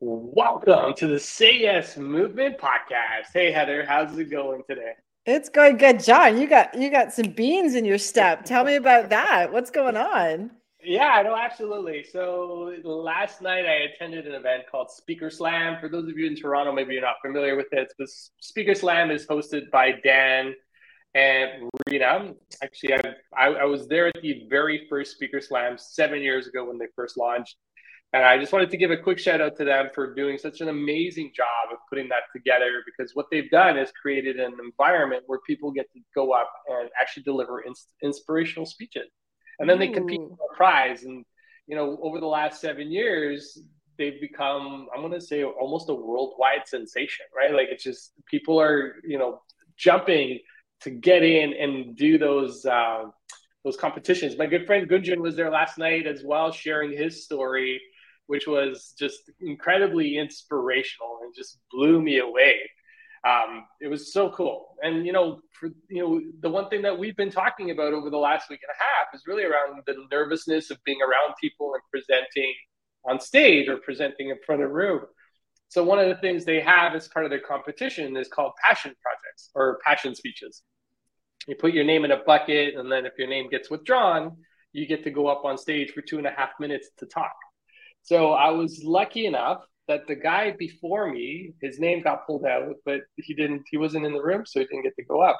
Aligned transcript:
Welcome 0.00 0.94
to 0.94 1.08
the 1.08 1.18
Say 1.18 1.58
Yes 1.58 1.96
Movement 1.96 2.56
podcast. 2.56 3.32
Hey 3.34 3.50
Heather, 3.50 3.84
how's 3.84 4.16
it 4.16 4.30
going 4.30 4.62
today? 4.70 4.92
It's 5.26 5.48
going 5.48 5.76
good, 5.76 6.04
John. 6.04 6.40
You 6.40 6.46
got 6.46 6.72
you 6.78 6.88
got 6.88 7.12
some 7.12 7.30
beans 7.32 7.74
in 7.74 7.84
your 7.84 7.98
step. 7.98 8.44
Tell 8.44 8.62
me 8.62 8.76
about 8.76 9.08
that. 9.10 9.52
What's 9.52 9.72
going 9.72 9.96
on? 9.96 10.52
Yeah, 10.84 11.20
no, 11.24 11.34
absolutely. 11.34 12.04
So 12.04 12.76
last 12.84 13.42
night 13.42 13.66
I 13.66 13.88
attended 13.92 14.28
an 14.28 14.34
event 14.34 14.66
called 14.70 14.92
Speaker 14.92 15.30
Slam. 15.30 15.80
For 15.80 15.88
those 15.88 16.08
of 16.08 16.16
you 16.16 16.28
in 16.28 16.36
Toronto, 16.36 16.70
maybe 16.70 16.92
you're 16.92 17.02
not 17.02 17.16
familiar 17.20 17.56
with 17.56 17.72
it. 17.72 17.92
But 17.98 18.08
Speaker 18.38 18.76
Slam 18.76 19.10
is 19.10 19.26
hosted 19.26 19.68
by 19.72 19.94
Dan 20.04 20.54
and 21.14 21.68
Rena. 21.88 22.34
Actually, 22.62 22.94
I, 22.94 23.00
I, 23.36 23.46
I 23.46 23.64
was 23.64 23.88
there 23.88 24.06
at 24.06 24.22
the 24.22 24.46
very 24.48 24.86
first 24.88 25.16
Speaker 25.16 25.40
Slam 25.40 25.76
seven 25.76 26.22
years 26.22 26.46
ago 26.46 26.66
when 26.66 26.78
they 26.78 26.86
first 26.94 27.16
launched. 27.16 27.56
And 28.14 28.24
I 28.24 28.38
just 28.38 28.52
wanted 28.52 28.70
to 28.70 28.78
give 28.78 28.90
a 28.90 28.96
quick 28.96 29.18
shout 29.18 29.42
out 29.42 29.56
to 29.56 29.64
them 29.64 29.90
for 29.94 30.14
doing 30.14 30.38
such 30.38 30.62
an 30.62 30.68
amazing 30.68 31.32
job 31.36 31.72
of 31.72 31.78
putting 31.90 32.08
that 32.08 32.22
together 32.34 32.82
because 32.86 33.14
what 33.14 33.26
they've 33.30 33.50
done 33.50 33.78
is 33.78 33.92
created 34.00 34.36
an 34.36 34.54
environment 34.64 35.24
where 35.26 35.40
people 35.46 35.70
get 35.70 35.92
to 35.92 36.00
go 36.14 36.32
up 36.32 36.50
and 36.68 36.88
actually 36.98 37.24
deliver 37.24 37.62
ins- 37.64 37.88
inspirational 38.02 38.64
speeches. 38.64 39.10
And 39.58 39.68
then 39.68 39.78
they 39.78 39.88
compete 39.88 40.20
for 40.20 40.38
a 40.52 40.56
prize. 40.56 41.02
And, 41.02 41.24
you 41.66 41.76
know, 41.76 41.98
over 42.02 42.18
the 42.18 42.26
last 42.26 42.62
seven 42.62 42.90
years, 42.90 43.60
they've 43.98 44.20
become, 44.20 44.86
I'm 44.94 45.02
going 45.02 45.12
to 45.12 45.20
say, 45.20 45.44
almost 45.44 45.90
a 45.90 45.94
worldwide 45.94 46.66
sensation, 46.66 47.26
right? 47.36 47.52
Like 47.52 47.68
it's 47.70 47.84
just 47.84 48.12
people 48.30 48.58
are, 48.58 48.94
you 49.04 49.18
know, 49.18 49.42
jumping 49.76 50.38
to 50.82 50.90
get 50.90 51.22
in 51.22 51.52
and 51.52 51.94
do 51.94 52.16
those. 52.16 52.64
Uh, 52.64 53.04
those 53.64 53.76
competitions. 53.76 54.38
My 54.38 54.46
good 54.46 54.66
friend 54.66 54.88
Gunjan 54.88 55.18
was 55.18 55.34
there 55.34 55.50
last 55.50 55.78
night 55.78 56.06
as 56.06 56.22
well, 56.24 56.52
sharing 56.52 56.96
his 56.96 57.24
story 57.24 57.80
which 58.28 58.46
was 58.46 58.94
just 58.98 59.30
incredibly 59.40 60.18
inspirational 60.18 61.18
and 61.22 61.34
just 61.34 61.58
blew 61.72 62.00
me 62.00 62.18
away. 62.18 62.60
Um, 63.26 63.64
it 63.80 63.88
was 63.88 64.12
so 64.12 64.30
cool. 64.30 64.76
And 64.82 65.04
you 65.04 65.12
know, 65.12 65.40
for 65.52 65.70
you 65.88 66.02
know, 66.02 66.20
the 66.40 66.50
one 66.50 66.68
thing 66.68 66.82
that 66.82 66.96
we've 66.96 67.16
been 67.16 67.32
talking 67.32 67.72
about 67.72 67.92
over 67.92 68.10
the 68.10 68.18
last 68.18 68.48
week 68.48 68.60
and 68.62 68.70
a 68.70 68.78
half 68.78 69.14
is 69.14 69.26
really 69.26 69.44
around 69.44 69.82
the 69.86 69.96
nervousness 70.12 70.70
of 70.70 70.78
being 70.84 71.00
around 71.02 71.34
people 71.40 71.72
and 71.74 71.82
presenting 71.90 72.54
on 73.08 73.18
stage 73.18 73.68
or 73.68 73.78
presenting 73.78 74.28
in 74.28 74.36
front 74.46 74.62
of 74.62 74.70
a 74.70 74.72
room. 74.72 75.00
So 75.68 75.82
one 75.82 75.98
of 75.98 76.08
the 76.08 76.20
things 76.20 76.44
they 76.44 76.60
have 76.60 76.94
as 76.94 77.08
part 77.08 77.24
of 77.24 77.30
their 77.30 77.40
competition 77.40 78.16
is 78.16 78.28
called 78.28 78.52
passion 78.66 78.94
projects 79.02 79.50
or 79.54 79.78
passion 79.84 80.14
speeches. 80.14 80.62
You 81.46 81.56
put 81.56 81.72
your 81.72 81.84
name 81.84 82.04
in 82.04 82.10
a 82.10 82.18
bucket, 82.24 82.74
and 82.74 82.92
then 82.92 83.06
if 83.06 83.14
your 83.18 83.28
name 83.28 83.48
gets 83.48 83.70
withdrawn, 83.70 84.36
you 84.72 84.86
get 84.86 85.02
to 85.04 85.10
go 85.10 85.28
up 85.28 85.44
on 85.44 85.56
stage 85.56 85.92
for 85.92 86.02
two 86.02 86.18
and 86.18 86.26
a 86.26 86.30
half 86.30 86.50
minutes 86.60 86.90
to 86.98 87.06
talk. 87.06 87.34
So 88.08 88.32
I 88.32 88.48
was 88.52 88.82
lucky 88.82 89.26
enough 89.26 89.60
that 89.86 90.06
the 90.06 90.14
guy 90.14 90.54
before 90.58 91.12
me, 91.12 91.52
his 91.60 91.78
name 91.78 92.00
got 92.02 92.26
pulled 92.26 92.46
out, 92.46 92.76
but 92.86 93.02
he 93.16 93.34
didn't, 93.34 93.64
he 93.70 93.76
wasn't 93.76 94.06
in 94.06 94.14
the 94.14 94.22
room, 94.22 94.46
so 94.46 94.60
he 94.60 94.64
didn't 94.64 94.84
get 94.84 94.96
to 94.96 95.04
go 95.04 95.20
up. 95.20 95.38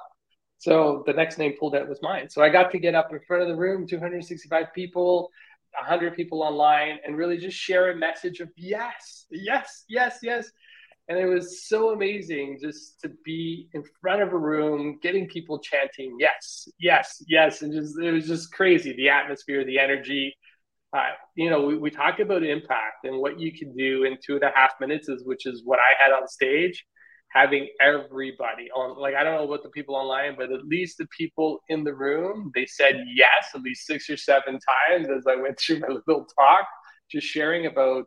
So 0.59 1.03
the 1.07 1.15
next 1.15 1.39
name 1.39 1.55
pulled 1.59 1.75
out 1.75 1.89
was 1.89 2.03
mine. 2.03 2.29
So 2.29 2.43
I 2.43 2.51
got 2.51 2.71
to 2.73 2.79
get 2.79 2.95
up 2.95 3.11
in 3.11 3.21
front 3.27 3.43
of 3.43 3.49
the 3.49 3.57
room, 3.57 3.87
265 3.87 4.67
people, 4.75 5.31
100 5.79 6.15
people 6.15 6.43
online, 6.43 6.99
and 7.07 7.17
really 7.17 7.39
just 7.39 7.57
share 7.57 7.91
a 7.91 7.97
message 7.97 8.41
of 8.41 8.51
yes, 8.55 9.25
yes, 9.31 9.85
yes, 9.89 10.19
yes. 10.23 10.51
And 11.09 11.19
it 11.19 11.25
was 11.25 11.67
so 11.67 11.95
amazing 11.95 12.59
just 12.61 13.01
to 13.01 13.11
be 13.25 13.71
in 13.73 13.83
front 14.03 14.21
of 14.21 14.35
a 14.35 14.37
room, 14.37 14.99
getting 15.03 15.27
people 15.27 15.59
chanting 15.59 16.19
yes, 16.21 16.69
yes, 16.79 17.23
yes. 17.27 17.63
And 17.63 17.73
just, 17.73 17.99
it 17.99 18.13
was 18.13 18.27
just 18.27 18.53
crazy 18.53 18.93
the 18.93 19.09
atmosphere, 19.09 19.65
the 19.65 19.79
energy 19.79 20.37
uh, 20.97 21.11
you 21.35 21.51
know, 21.51 21.67
we, 21.67 21.77
we 21.77 21.91
talk 21.91 22.19
about 22.19 22.43
impact 22.43 23.05
and 23.05 23.19
what 23.19 23.39
you 23.39 23.53
can 23.57 23.75
do 23.77 24.05
in 24.05 24.17
two 24.25 24.35
and 24.35 24.43
a 24.43 24.53
half 24.55 24.73
minutes 24.81 25.09
is, 25.09 25.23
which 25.25 25.47
is 25.47 25.63
what 25.65 25.79
I 25.79 26.03
had 26.03 26.13
on 26.13 26.27
stage, 26.27 26.85
having 27.31 27.69
everybody 27.81 28.71
on, 28.75 28.99
like, 28.99 29.15
I 29.15 29.23
don't 29.23 29.35
know 29.35 29.45
about 29.45 29.63
the 29.63 29.69
people 29.71 29.95
online, 29.95 30.35
but 30.39 30.51
at 30.51 30.65
least 30.65 30.97
the 30.99 31.07
people 31.17 31.61
in 31.69 31.85
the 31.85 31.95
room, 31.95 32.51
they 32.55 32.65
said 32.65 33.05
yes, 33.15 33.51
at 33.55 33.61
least 33.61 33.87
six 33.87 34.09
or 34.09 34.17
seven 34.17 34.59
times 34.89 35.09
as 35.15 35.27
I 35.27 35.37
went 35.37 35.59
through 35.59 35.81
my 35.81 35.89
little 35.89 36.27
talk, 36.39 36.67
just 37.11 37.27
sharing 37.27 37.67
about 37.67 38.05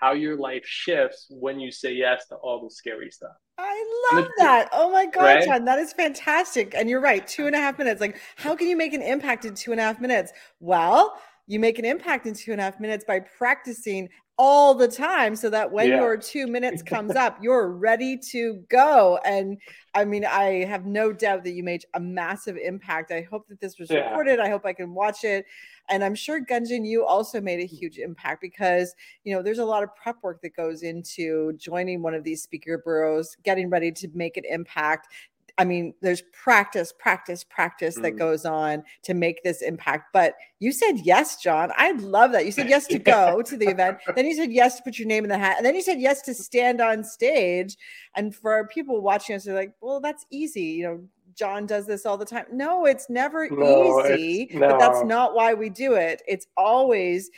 how 0.00 0.12
your 0.12 0.36
life 0.36 0.64
shifts 0.64 1.26
when 1.30 1.60
you 1.60 1.70
say 1.70 1.92
yes 1.92 2.26
to 2.28 2.34
all 2.36 2.64
the 2.64 2.70
scary 2.70 3.10
stuff. 3.10 3.30
I 3.56 4.10
love 4.12 4.28
that. 4.38 4.68
Oh 4.72 4.90
my 4.90 5.06
God, 5.06 5.22
right? 5.22 5.44
John, 5.44 5.64
that 5.66 5.78
is 5.78 5.92
fantastic. 5.92 6.74
And 6.76 6.90
you're 6.90 7.00
right, 7.00 7.24
two 7.24 7.46
and 7.46 7.54
a 7.54 7.58
half 7.58 7.78
minutes. 7.78 8.00
Like, 8.00 8.20
how 8.36 8.56
can 8.56 8.66
you 8.66 8.76
make 8.76 8.92
an 8.92 9.02
impact 9.02 9.44
in 9.44 9.54
two 9.54 9.70
and 9.70 9.80
a 9.80 9.84
half 9.84 10.00
minutes? 10.00 10.32
Well, 10.58 11.16
you 11.46 11.60
make 11.60 11.78
an 11.78 11.84
impact 11.84 12.26
in 12.26 12.34
two 12.34 12.52
and 12.52 12.60
a 12.60 12.64
half 12.64 12.80
minutes 12.80 13.04
by 13.06 13.20
practicing 13.20 14.08
all 14.36 14.74
the 14.74 14.88
time 14.88 15.36
so 15.36 15.48
that 15.48 15.70
when 15.70 15.88
yeah. 15.88 15.96
your 15.96 16.16
two 16.16 16.46
minutes 16.46 16.82
comes 16.86 17.14
up, 17.14 17.38
you're 17.40 17.68
ready 17.70 18.18
to 18.18 18.54
go. 18.68 19.18
And 19.24 19.58
I 19.94 20.04
mean, 20.04 20.24
I 20.24 20.64
have 20.64 20.86
no 20.86 21.12
doubt 21.12 21.44
that 21.44 21.52
you 21.52 21.62
made 21.62 21.84
a 21.94 22.00
massive 22.00 22.56
impact. 22.56 23.12
I 23.12 23.22
hope 23.22 23.46
that 23.48 23.60
this 23.60 23.78
was 23.78 23.90
yeah. 23.90 24.08
recorded. 24.08 24.40
I 24.40 24.48
hope 24.48 24.66
I 24.66 24.72
can 24.72 24.92
watch 24.92 25.22
it. 25.22 25.46
And 25.88 26.02
I'm 26.02 26.14
sure 26.14 26.44
Gunjan, 26.44 26.86
you 26.86 27.04
also 27.04 27.40
made 27.40 27.60
a 27.60 27.66
huge 27.66 27.98
impact 27.98 28.40
because 28.40 28.94
you 29.22 29.34
know 29.34 29.42
there's 29.42 29.58
a 29.58 29.64
lot 29.64 29.82
of 29.82 29.94
prep 29.94 30.16
work 30.22 30.40
that 30.42 30.56
goes 30.56 30.82
into 30.82 31.52
joining 31.58 32.02
one 32.02 32.14
of 32.14 32.24
these 32.24 32.42
speaker 32.42 32.78
bureaus, 32.84 33.36
getting 33.44 33.68
ready 33.68 33.92
to 33.92 34.08
make 34.14 34.36
an 34.36 34.44
impact, 34.48 35.08
I 35.56 35.64
mean, 35.64 35.94
there's 36.00 36.22
practice, 36.32 36.92
practice, 36.98 37.44
practice 37.44 37.98
mm. 37.98 38.02
that 38.02 38.12
goes 38.12 38.44
on 38.44 38.82
to 39.02 39.14
make 39.14 39.42
this 39.42 39.62
impact. 39.62 40.12
But 40.12 40.34
you 40.58 40.72
said 40.72 40.98
yes, 41.04 41.40
John. 41.42 41.70
I 41.76 41.92
love 41.92 42.32
that. 42.32 42.44
You 42.44 42.52
said 42.52 42.68
yes 42.68 42.86
to 42.88 42.98
go 42.98 43.42
to 43.42 43.56
the 43.56 43.68
event. 43.68 43.98
Then 44.14 44.26
you 44.26 44.34
said 44.34 44.52
yes 44.52 44.76
to 44.76 44.82
put 44.82 44.98
your 44.98 45.06
name 45.06 45.24
in 45.24 45.30
the 45.30 45.38
hat. 45.38 45.56
And 45.56 45.64
then 45.64 45.74
you 45.74 45.82
said 45.82 46.00
yes 46.00 46.22
to 46.22 46.34
stand 46.34 46.80
on 46.80 47.04
stage. 47.04 47.76
And 48.16 48.34
for 48.34 48.66
people 48.68 49.00
watching 49.00 49.36
us, 49.36 49.44
they're 49.44 49.54
like, 49.54 49.74
well, 49.80 50.00
that's 50.00 50.26
easy. 50.30 50.62
You 50.62 50.84
know, 50.84 51.00
John 51.36 51.66
does 51.66 51.86
this 51.86 52.06
all 52.06 52.16
the 52.16 52.24
time. 52.24 52.46
No, 52.52 52.86
it's 52.86 53.10
never 53.10 53.48
no, 53.48 54.04
easy, 54.06 54.42
it's, 54.42 54.54
no. 54.54 54.68
but 54.68 54.78
that's 54.78 55.04
not 55.04 55.34
why 55.34 55.54
we 55.54 55.68
do 55.68 55.94
it. 55.94 56.22
It's 56.26 56.46
always 56.56 57.30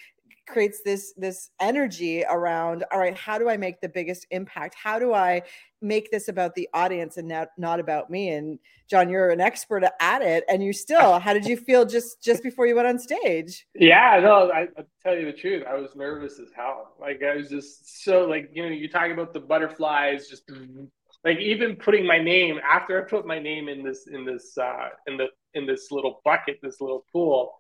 creates 0.47 0.81
this 0.83 1.13
this 1.17 1.51
energy 1.61 2.25
around 2.29 2.85
all 2.93 2.99
right 2.99 3.17
how 3.17 3.39
do 3.39 3.49
i 3.49 3.57
make 3.57 3.81
the 3.81 3.89
biggest 3.89 4.27
impact? 4.31 4.75
How 4.75 4.99
do 4.99 5.13
i 5.13 5.43
make 5.83 6.11
this 6.11 6.29
about 6.29 6.55
the 6.55 6.69
audience 6.73 7.17
and 7.17 7.29
not 7.29 7.49
not 7.59 7.81
about 7.81 8.11
me? 8.11 8.31
And 8.31 8.59
john 8.89 9.09
you're 9.09 9.31
an 9.31 9.41
expert 9.41 9.85
at 10.01 10.23
it 10.23 10.45
and 10.49 10.63
you 10.63 10.73
still 10.73 11.19
how 11.19 11.33
did 11.33 11.45
you 11.45 11.57
feel 11.57 11.85
just 11.85 12.23
just 12.23 12.43
before 12.43 12.67
you 12.67 12.77
went 12.77 12.89
on 12.89 12.99
stage? 12.99 13.67
Yeah 13.75 14.21
no 14.23 14.51
I, 14.51 14.69
will 14.77 14.87
tell 15.03 15.17
you 15.17 15.27
the 15.27 15.33
truth 15.33 15.65
i 15.69 15.75
was 15.75 15.95
nervous 15.97 16.39
as 16.39 16.49
hell 16.55 16.95
like 17.01 17.23
i 17.23 17.37
was 17.37 17.49
just 17.49 18.05
so 18.05 18.27
like 18.27 18.51
you 18.53 18.63
know 18.63 18.69
you 18.69 18.89
talk 18.89 19.11
about 19.11 19.33
the 19.33 19.41
butterflies 19.41 20.29
just 20.29 20.51
like 21.25 21.39
even 21.39 21.77
putting 21.77 22.07
my 22.07 22.19
name 22.19 22.61
after 22.65 23.05
i 23.05 23.09
put 23.09 23.27
my 23.27 23.39
name 23.39 23.69
in 23.69 23.83
this 23.83 24.07
in 24.07 24.25
this 24.25 24.57
uh 24.59 24.89
in 25.07 25.17
the 25.17 25.27
in 25.55 25.67
this 25.67 25.91
little 25.91 26.21
bucket 26.25 26.59
this 26.63 26.81
little 26.81 27.05
pool 27.13 27.55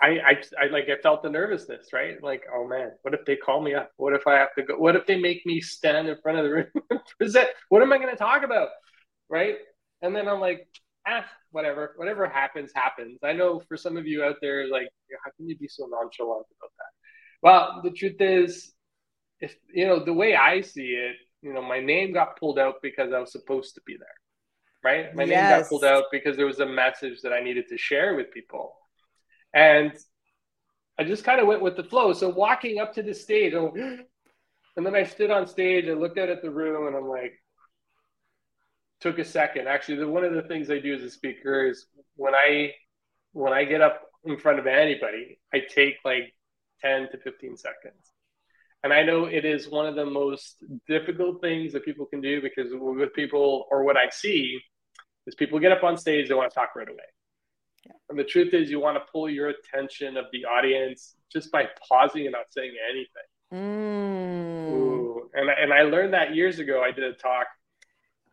I, 0.00 0.08
I, 0.08 0.64
I 0.64 0.66
like 0.66 0.88
I 0.90 1.00
felt 1.00 1.22
the 1.22 1.30
nervousness, 1.30 1.92
right? 1.92 2.22
Like, 2.22 2.42
oh 2.54 2.66
man, 2.66 2.92
what 3.02 3.14
if 3.14 3.24
they 3.24 3.36
call 3.36 3.62
me 3.62 3.74
up? 3.74 3.92
What 3.96 4.12
if 4.12 4.26
I 4.26 4.34
have 4.34 4.54
to 4.58 4.62
go? 4.62 4.76
What 4.76 4.94
if 4.94 5.06
they 5.06 5.18
make 5.18 5.46
me 5.46 5.60
stand 5.60 6.08
in 6.08 6.16
front 6.22 6.38
of 6.38 6.44
the 6.44 6.50
room 6.50 6.66
and 6.90 7.00
present? 7.18 7.48
What 7.70 7.82
am 7.82 7.92
I 7.92 7.98
going 7.98 8.10
to 8.10 8.16
talk 8.16 8.42
about, 8.42 8.68
right? 9.30 9.56
And 10.02 10.14
then 10.14 10.28
I'm 10.28 10.40
like, 10.40 10.68
ah, 11.06 11.24
whatever, 11.50 11.94
whatever 11.96 12.28
happens, 12.28 12.72
happens. 12.74 13.18
I 13.24 13.32
know 13.32 13.62
for 13.68 13.78
some 13.78 13.96
of 13.96 14.06
you 14.06 14.22
out 14.22 14.36
there, 14.42 14.68
like, 14.68 14.88
how 15.24 15.30
can 15.36 15.48
you 15.48 15.56
be 15.56 15.68
so 15.68 15.86
nonchalant 15.86 16.46
about 16.60 16.72
that? 16.78 16.92
Well, 17.42 17.80
the 17.82 17.90
truth 17.90 18.20
is, 18.20 18.72
if 19.40 19.56
you 19.72 19.86
know 19.86 20.04
the 20.04 20.12
way 20.12 20.36
I 20.36 20.60
see 20.60 20.88
it, 20.88 21.16
you 21.40 21.54
know, 21.54 21.62
my 21.62 21.80
name 21.80 22.12
got 22.12 22.38
pulled 22.38 22.58
out 22.58 22.76
because 22.82 23.14
I 23.14 23.20
was 23.20 23.32
supposed 23.32 23.74
to 23.76 23.80
be 23.86 23.96
there, 23.96 24.08
right? 24.84 25.14
My 25.14 25.24
yes. 25.24 25.50
name 25.50 25.60
got 25.60 25.68
pulled 25.70 25.84
out 25.84 26.04
because 26.12 26.36
there 26.36 26.46
was 26.46 26.60
a 26.60 26.66
message 26.66 27.22
that 27.22 27.32
I 27.32 27.40
needed 27.40 27.68
to 27.68 27.78
share 27.78 28.14
with 28.14 28.30
people 28.30 28.74
and 29.56 29.92
I 30.98 31.04
just 31.04 31.24
kind 31.24 31.40
of 31.40 31.46
went 31.46 31.62
with 31.62 31.76
the 31.76 31.82
flow. 31.82 32.12
So 32.12 32.28
walking 32.28 32.78
up 32.78 32.92
to 32.94 33.02
the 33.02 33.14
stage, 33.14 33.54
I'm, 33.54 33.72
and 34.76 34.86
then 34.86 34.94
I 34.94 35.04
stood 35.04 35.30
on 35.30 35.46
stage 35.46 35.86
and 35.86 35.98
looked 35.98 36.18
out 36.18 36.28
at 36.28 36.42
the 36.42 36.50
room, 36.50 36.86
and 36.86 36.94
I'm 36.94 37.08
like, 37.08 37.32
took 39.00 39.18
a 39.18 39.24
second. 39.24 39.66
Actually, 39.66 39.98
the, 39.98 40.08
one 40.08 40.24
of 40.24 40.34
the 40.34 40.42
things 40.42 40.70
I 40.70 40.78
do 40.78 40.94
as 40.94 41.02
a 41.02 41.10
speaker 41.10 41.66
is 41.66 41.86
when 42.16 42.34
I 42.34 42.72
when 43.32 43.52
I 43.52 43.64
get 43.64 43.80
up 43.80 44.02
in 44.24 44.38
front 44.38 44.58
of 44.58 44.66
anybody, 44.66 45.38
I 45.52 45.60
take 45.74 45.96
like 46.04 46.34
10 46.82 47.08
to 47.12 47.18
15 47.18 47.56
seconds. 47.56 48.12
And 48.82 48.92
I 48.92 49.02
know 49.02 49.24
it 49.24 49.44
is 49.44 49.68
one 49.68 49.86
of 49.86 49.94
the 49.94 50.06
most 50.06 50.56
difficult 50.86 51.40
things 51.40 51.72
that 51.72 51.84
people 51.84 52.06
can 52.06 52.20
do 52.20 52.40
because 52.40 52.68
with 52.72 53.12
people, 53.14 53.66
or 53.70 53.84
what 53.84 53.96
I 53.96 54.08
see, 54.10 54.58
is 55.26 55.34
people 55.34 55.58
get 55.58 55.72
up 55.72 55.82
on 55.82 55.96
stage, 55.96 56.28
they 56.28 56.34
want 56.34 56.50
to 56.50 56.54
talk 56.54 56.76
right 56.76 56.88
away. 56.88 57.04
Yeah. 57.86 57.92
And 58.10 58.18
the 58.18 58.24
truth 58.24 58.52
is, 58.52 58.70
you 58.70 58.80
want 58.80 58.96
to 58.96 59.04
pull 59.12 59.30
your 59.30 59.48
attention 59.48 60.16
of 60.16 60.26
the 60.32 60.44
audience 60.44 61.16
just 61.32 61.52
by 61.52 61.68
pausing 61.88 62.22
and 62.22 62.32
not 62.32 62.46
saying 62.50 62.74
anything. 62.90 63.28
Mm. 63.52 64.72
Ooh. 64.72 65.30
And, 65.34 65.50
and 65.50 65.72
I 65.72 65.82
learned 65.82 66.14
that 66.14 66.34
years 66.34 66.58
ago. 66.58 66.82
I 66.82 66.90
did 66.90 67.04
a 67.04 67.12
talk. 67.12 67.46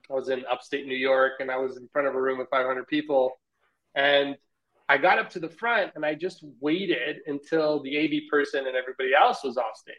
I 0.09 0.13
was 0.13 0.29
in 0.29 0.43
upstate 0.51 0.87
New 0.87 0.95
York 0.95 1.33
and 1.39 1.49
I 1.51 1.57
was 1.57 1.77
in 1.77 1.87
front 1.91 2.07
of 2.07 2.15
a 2.15 2.21
room 2.21 2.39
of 2.39 2.49
500 2.49 2.87
people. 2.87 3.39
And 3.95 4.35
I 4.89 4.97
got 4.97 5.19
up 5.19 5.29
to 5.31 5.39
the 5.39 5.49
front 5.49 5.91
and 5.95 6.05
I 6.05 6.15
just 6.15 6.43
waited 6.59 7.17
until 7.27 7.81
the 7.83 7.97
AV 7.97 8.29
person 8.29 8.67
and 8.67 8.75
everybody 8.75 9.11
else 9.13 9.43
was 9.43 9.57
off 9.57 9.75
stage. 9.75 9.95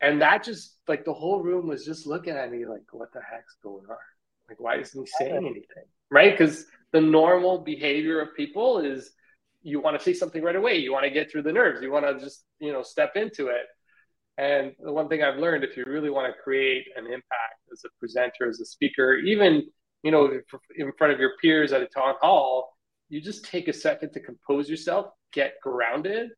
And 0.00 0.22
that 0.22 0.44
just 0.44 0.76
like 0.88 1.04
the 1.04 1.12
whole 1.12 1.42
room 1.42 1.66
was 1.66 1.84
just 1.84 2.06
looking 2.06 2.34
at 2.34 2.50
me 2.50 2.64
like, 2.64 2.82
what 2.92 3.12
the 3.12 3.20
heck's 3.20 3.56
going 3.62 3.84
on? 3.88 3.96
Like, 4.48 4.60
why 4.60 4.78
isn't 4.78 5.00
he 5.00 5.10
saying 5.18 5.36
anything? 5.36 5.84
Right? 6.10 6.36
Because 6.36 6.66
the 6.92 7.00
normal 7.00 7.58
behavior 7.58 8.20
of 8.20 8.34
people 8.34 8.78
is 8.78 9.12
you 9.62 9.80
want 9.80 9.98
to 9.98 10.02
see 10.02 10.14
something 10.14 10.42
right 10.42 10.56
away. 10.56 10.76
You 10.78 10.92
want 10.92 11.04
to 11.04 11.10
get 11.10 11.30
through 11.30 11.42
the 11.42 11.52
nerves. 11.52 11.82
You 11.82 11.92
want 11.92 12.06
to 12.06 12.18
just, 12.24 12.44
you 12.58 12.72
know, 12.72 12.82
step 12.82 13.12
into 13.14 13.48
it. 13.48 13.66
And 14.38 14.72
the 14.82 14.92
one 14.92 15.08
thing 15.08 15.22
I've 15.22 15.36
learned, 15.36 15.64
if 15.64 15.76
you 15.76 15.84
really 15.86 16.10
want 16.10 16.32
to 16.32 16.42
create 16.42 16.86
an 16.96 17.04
impact 17.04 17.60
as 17.72 17.84
a 17.84 17.88
presenter, 17.98 18.48
as 18.48 18.60
a 18.60 18.64
speaker, 18.64 19.14
even, 19.16 19.66
you 20.02 20.10
know, 20.10 20.30
in 20.76 20.92
front 20.96 21.12
of 21.12 21.20
your 21.20 21.32
peers 21.42 21.72
at 21.72 21.82
a 21.82 21.86
town 21.86 22.14
hall, 22.20 22.76
you 23.10 23.20
just 23.20 23.44
take 23.44 23.68
a 23.68 23.72
second 23.72 24.12
to 24.12 24.20
compose 24.20 24.70
yourself, 24.70 25.06
get 25.32 25.54
grounded, 25.62 26.30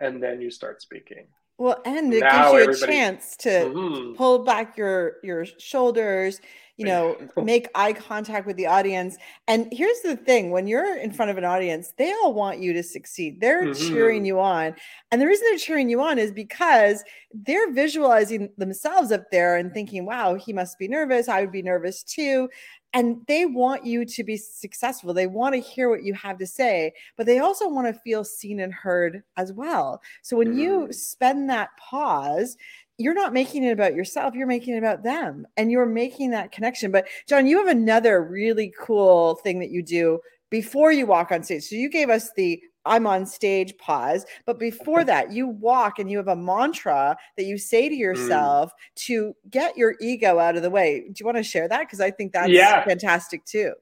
and 0.00 0.22
then 0.22 0.40
you 0.40 0.50
start 0.50 0.82
speaking. 0.82 1.28
Well, 1.58 1.80
and 1.84 2.12
it 2.12 2.20
now 2.20 2.52
gives 2.52 2.80
you 2.80 2.86
a 2.86 2.88
chance 2.88 3.36
to 3.38 3.48
mm-hmm. 3.48 4.14
pull 4.14 4.40
back 4.40 4.76
your 4.76 5.14
your 5.22 5.44
shoulders, 5.44 6.40
you 6.76 6.84
know, 6.84 7.16
make 7.36 7.68
eye 7.76 7.92
contact 7.92 8.44
with 8.44 8.56
the 8.56 8.66
audience. 8.66 9.16
And 9.46 9.68
here's 9.70 10.00
the 10.00 10.16
thing 10.16 10.50
when 10.50 10.66
you're 10.66 10.96
in 10.96 11.12
front 11.12 11.30
of 11.30 11.38
an 11.38 11.44
audience, 11.44 11.92
they 11.96 12.12
all 12.12 12.34
want 12.34 12.58
you 12.58 12.72
to 12.72 12.82
succeed. 12.82 13.40
They're 13.40 13.66
mm-hmm. 13.66 13.88
cheering 13.88 14.24
you 14.24 14.40
on. 14.40 14.74
And 15.12 15.22
the 15.22 15.26
reason 15.26 15.46
they're 15.48 15.58
cheering 15.58 15.88
you 15.88 16.00
on 16.00 16.18
is 16.18 16.32
because 16.32 17.04
they're 17.32 17.72
visualizing 17.72 18.50
themselves 18.58 19.12
up 19.12 19.30
there 19.30 19.56
and 19.56 19.72
thinking, 19.72 20.06
wow, 20.06 20.34
he 20.34 20.52
must 20.52 20.76
be 20.76 20.88
nervous. 20.88 21.28
I 21.28 21.40
would 21.40 21.52
be 21.52 21.62
nervous 21.62 22.02
too 22.02 22.48
and 22.94 23.20
they 23.26 23.44
want 23.44 23.84
you 23.84 24.04
to 24.04 24.24
be 24.24 24.36
successful. 24.36 25.12
They 25.12 25.26
want 25.26 25.54
to 25.56 25.60
hear 25.60 25.90
what 25.90 26.04
you 26.04 26.14
have 26.14 26.38
to 26.38 26.46
say, 26.46 26.92
but 27.16 27.26
they 27.26 27.40
also 27.40 27.68
want 27.68 27.88
to 27.88 28.00
feel 28.00 28.24
seen 28.24 28.60
and 28.60 28.72
heard 28.72 29.24
as 29.36 29.52
well. 29.52 30.00
So 30.22 30.36
when 30.36 30.56
you 30.56 30.86
mm. 30.86 30.94
spend 30.94 31.50
that 31.50 31.70
pause, 31.76 32.56
you're 32.96 33.12
not 33.12 33.32
making 33.32 33.64
it 33.64 33.72
about 33.72 33.96
yourself, 33.96 34.34
you're 34.34 34.46
making 34.46 34.74
it 34.74 34.78
about 34.78 35.02
them 35.02 35.44
and 35.56 35.72
you're 35.72 35.86
making 35.86 36.30
that 36.30 36.52
connection. 36.52 36.92
But 36.92 37.08
John, 37.28 37.48
you 37.48 37.58
have 37.58 37.66
another 37.66 38.22
really 38.22 38.72
cool 38.80 39.34
thing 39.42 39.58
that 39.58 39.70
you 39.70 39.82
do 39.82 40.20
before 40.50 40.92
you 40.92 41.04
walk 41.04 41.32
on 41.32 41.42
stage. 41.42 41.64
So 41.64 41.74
you 41.74 41.90
gave 41.90 42.10
us 42.10 42.30
the 42.36 42.62
I'm 42.84 43.06
on 43.06 43.26
stage, 43.26 43.76
pause. 43.78 44.24
But 44.46 44.58
before 44.58 45.04
that, 45.04 45.32
you 45.32 45.48
walk 45.48 45.98
and 45.98 46.10
you 46.10 46.18
have 46.18 46.28
a 46.28 46.36
mantra 46.36 47.16
that 47.36 47.44
you 47.44 47.58
say 47.58 47.88
to 47.88 47.94
mm. 47.94 47.98
yourself 47.98 48.70
mm. 48.70 48.94
to 49.06 49.34
get 49.50 49.76
your 49.76 49.94
ego 50.00 50.38
out 50.38 50.56
of 50.56 50.62
the 50.62 50.70
way. 50.70 51.00
Do 51.00 51.14
you 51.18 51.26
want 51.26 51.38
to 51.38 51.42
share 51.42 51.68
that? 51.68 51.80
Because 51.80 52.00
I 52.00 52.10
think 52.10 52.32
that's 52.32 52.50
yeah. 52.50 52.84
fantastic 52.84 53.44
too. 53.44 53.72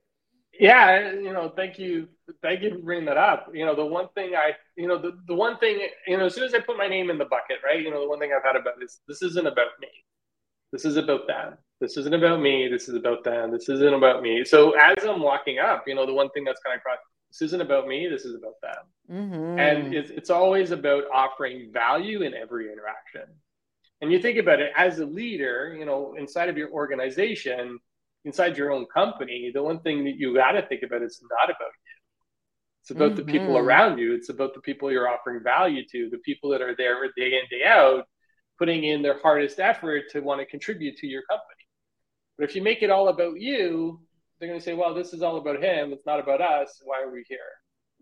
Yeah, 0.58 1.12
you 1.12 1.32
know, 1.32 1.52
thank 1.56 1.78
you. 1.78 2.08
Thank 2.42 2.62
you 2.62 2.70
for 2.70 2.78
bringing 2.78 3.06
that 3.06 3.16
up. 3.16 3.48
You 3.52 3.64
know, 3.64 3.74
the 3.74 3.84
one 3.84 4.08
thing 4.14 4.34
I, 4.36 4.52
you 4.76 4.86
know, 4.86 5.00
the, 5.00 5.18
the 5.26 5.34
one 5.34 5.58
thing, 5.58 5.88
you 6.06 6.16
know, 6.18 6.26
as 6.26 6.34
soon 6.34 6.44
as 6.44 6.54
I 6.54 6.60
put 6.60 6.76
my 6.76 6.86
name 6.86 7.10
in 7.10 7.18
the 7.18 7.24
bucket, 7.24 7.56
right, 7.64 7.80
you 7.80 7.90
know, 7.90 8.00
the 8.02 8.08
one 8.08 8.18
thing 8.18 8.32
I've 8.36 8.44
had 8.44 8.60
about 8.60 8.78
this, 8.78 9.00
this 9.08 9.22
isn't 9.22 9.46
about 9.46 9.68
me. 9.80 9.88
This 10.70 10.84
is 10.84 10.96
about 10.96 11.26
them. 11.26 11.56
This 11.80 11.96
isn't 11.96 12.14
about 12.14 12.40
me. 12.40 12.68
This 12.68 12.88
is 12.88 12.94
about 12.94 13.24
them. 13.24 13.50
This 13.50 13.68
isn't 13.68 13.94
about 13.94 14.22
me. 14.22 14.44
So 14.44 14.72
as 14.72 15.04
I'm 15.04 15.20
walking 15.20 15.58
up, 15.58 15.84
you 15.86 15.94
know, 15.94 16.06
the 16.06 16.14
one 16.14 16.30
thing 16.30 16.44
that's 16.44 16.60
kind 16.60 16.76
of 16.76 16.82
crossed 16.82 17.00
this 17.32 17.40
isn't 17.40 17.62
about 17.62 17.88
me 17.88 18.08
this 18.08 18.24
is 18.24 18.34
about 18.34 18.60
them 18.62 18.84
mm-hmm. 19.12 19.58
and 19.58 19.94
it's, 19.94 20.10
it's 20.10 20.30
always 20.30 20.70
about 20.70 21.04
offering 21.12 21.70
value 21.72 22.22
in 22.22 22.34
every 22.34 22.72
interaction 22.72 23.34
and 24.00 24.10
you 24.10 24.20
think 24.20 24.38
about 24.38 24.60
it 24.60 24.72
as 24.76 24.98
a 24.98 25.06
leader 25.06 25.74
you 25.78 25.84
know 25.84 26.14
inside 26.18 26.48
of 26.48 26.56
your 26.56 26.70
organization 26.70 27.78
inside 28.24 28.56
your 28.56 28.72
own 28.72 28.86
company 28.86 29.50
the 29.54 29.62
one 29.62 29.80
thing 29.80 30.04
that 30.04 30.16
you 30.16 30.34
got 30.34 30.52
to 30.52 30.62
think 30.66 30.82
about 30.82 31.02
is 31.02 31.20
not 31.30 31.44
about 31.44 31.72
you 31.84 31.96
it's 32.80 32.90
about 32.90 33.12
mm-hmm. 33.12 33.26
the 33.26 33.32
people 33.32 33.54
mm-hmm. 33.54 33.66
around 33.66 33.98
you 33.98 34.14
it's 34.14 34.28
about 34.28 34.54
the 34.54 34.60
people 34.60 34.90
you're 34.90 35.08
offering 35.08 35.42
value 35.42 35.82
to 35.90 36.08
the 36.10 36.18
people 36.18 36.50
that 36.50 36.62
are 36.62 36.74
there 36.76 36.96
day 37.16 37.34
in 37.34 37.42
day 37.50 37.64
out 37.66 38.04
putting 38.58 38.84
in 38.84 39.02
their 39.02 39.20
hardest 39.20 39.58
effort 39.60 40.04
to 40.10 40.20
want 40.20 40.40
to 40.40 40.46
contribute 40.46 40.96
to 40.96 41.06
your 41.06 41.22
company 41.28 41.46
but 42.38 42.48
if 42.48 42.56
you 42.56 42.62
make 42.62 42.82
it 42.82 42.90
all 42.90 43.08
about 43.08 43.38
you 43.38 44.00
they're 44.42 44.48
going 44.48 44.58
to 44.58 44.64
say, 44.64 44.74
well, 44.74 44.92
this 44.92 45.12
is 45.12 45.22
all 45.22 45.36
about 45.36 45.62
him. 45.62 45.92
It's 45.92 46.04
not 46.04 46.18
about 46.18 46.40
us. 46.40 46.80
Why 46.82 47.00
are 47.00 47.12
we 47.12 47.24
here? 47.28 47.38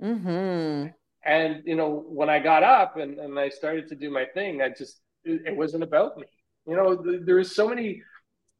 Mm-hmm. 0.02 0.88
And, 1.24 1.62
you 1.66 1.76
know, 1.76 2.04
when 2.08 2.30
I 2.30 2.38
got 2.38 2.62
up 2.62 2.96
and, 2.96 3.18
and 3.18 3.38
I 3.38 3.50
started 3.50 3.88
to 3.88 3.94
do 3.94 4.10
my 4.10 4.24
thing, 4.32 4.62
I 4.62 4.70
just, 4.70 5.00
it, 5.24 5.42
it 5.48 5.56
wasn't 5.56 5.82
about 5.82 6.16
me. 6.16 6.24
You 6.66 6.76
know, 6.76 6.96
th- 6.96 7.22
there 7.24 7.36
was 7.36 7.54
so 7.54 7.68
many, 7.68 8.02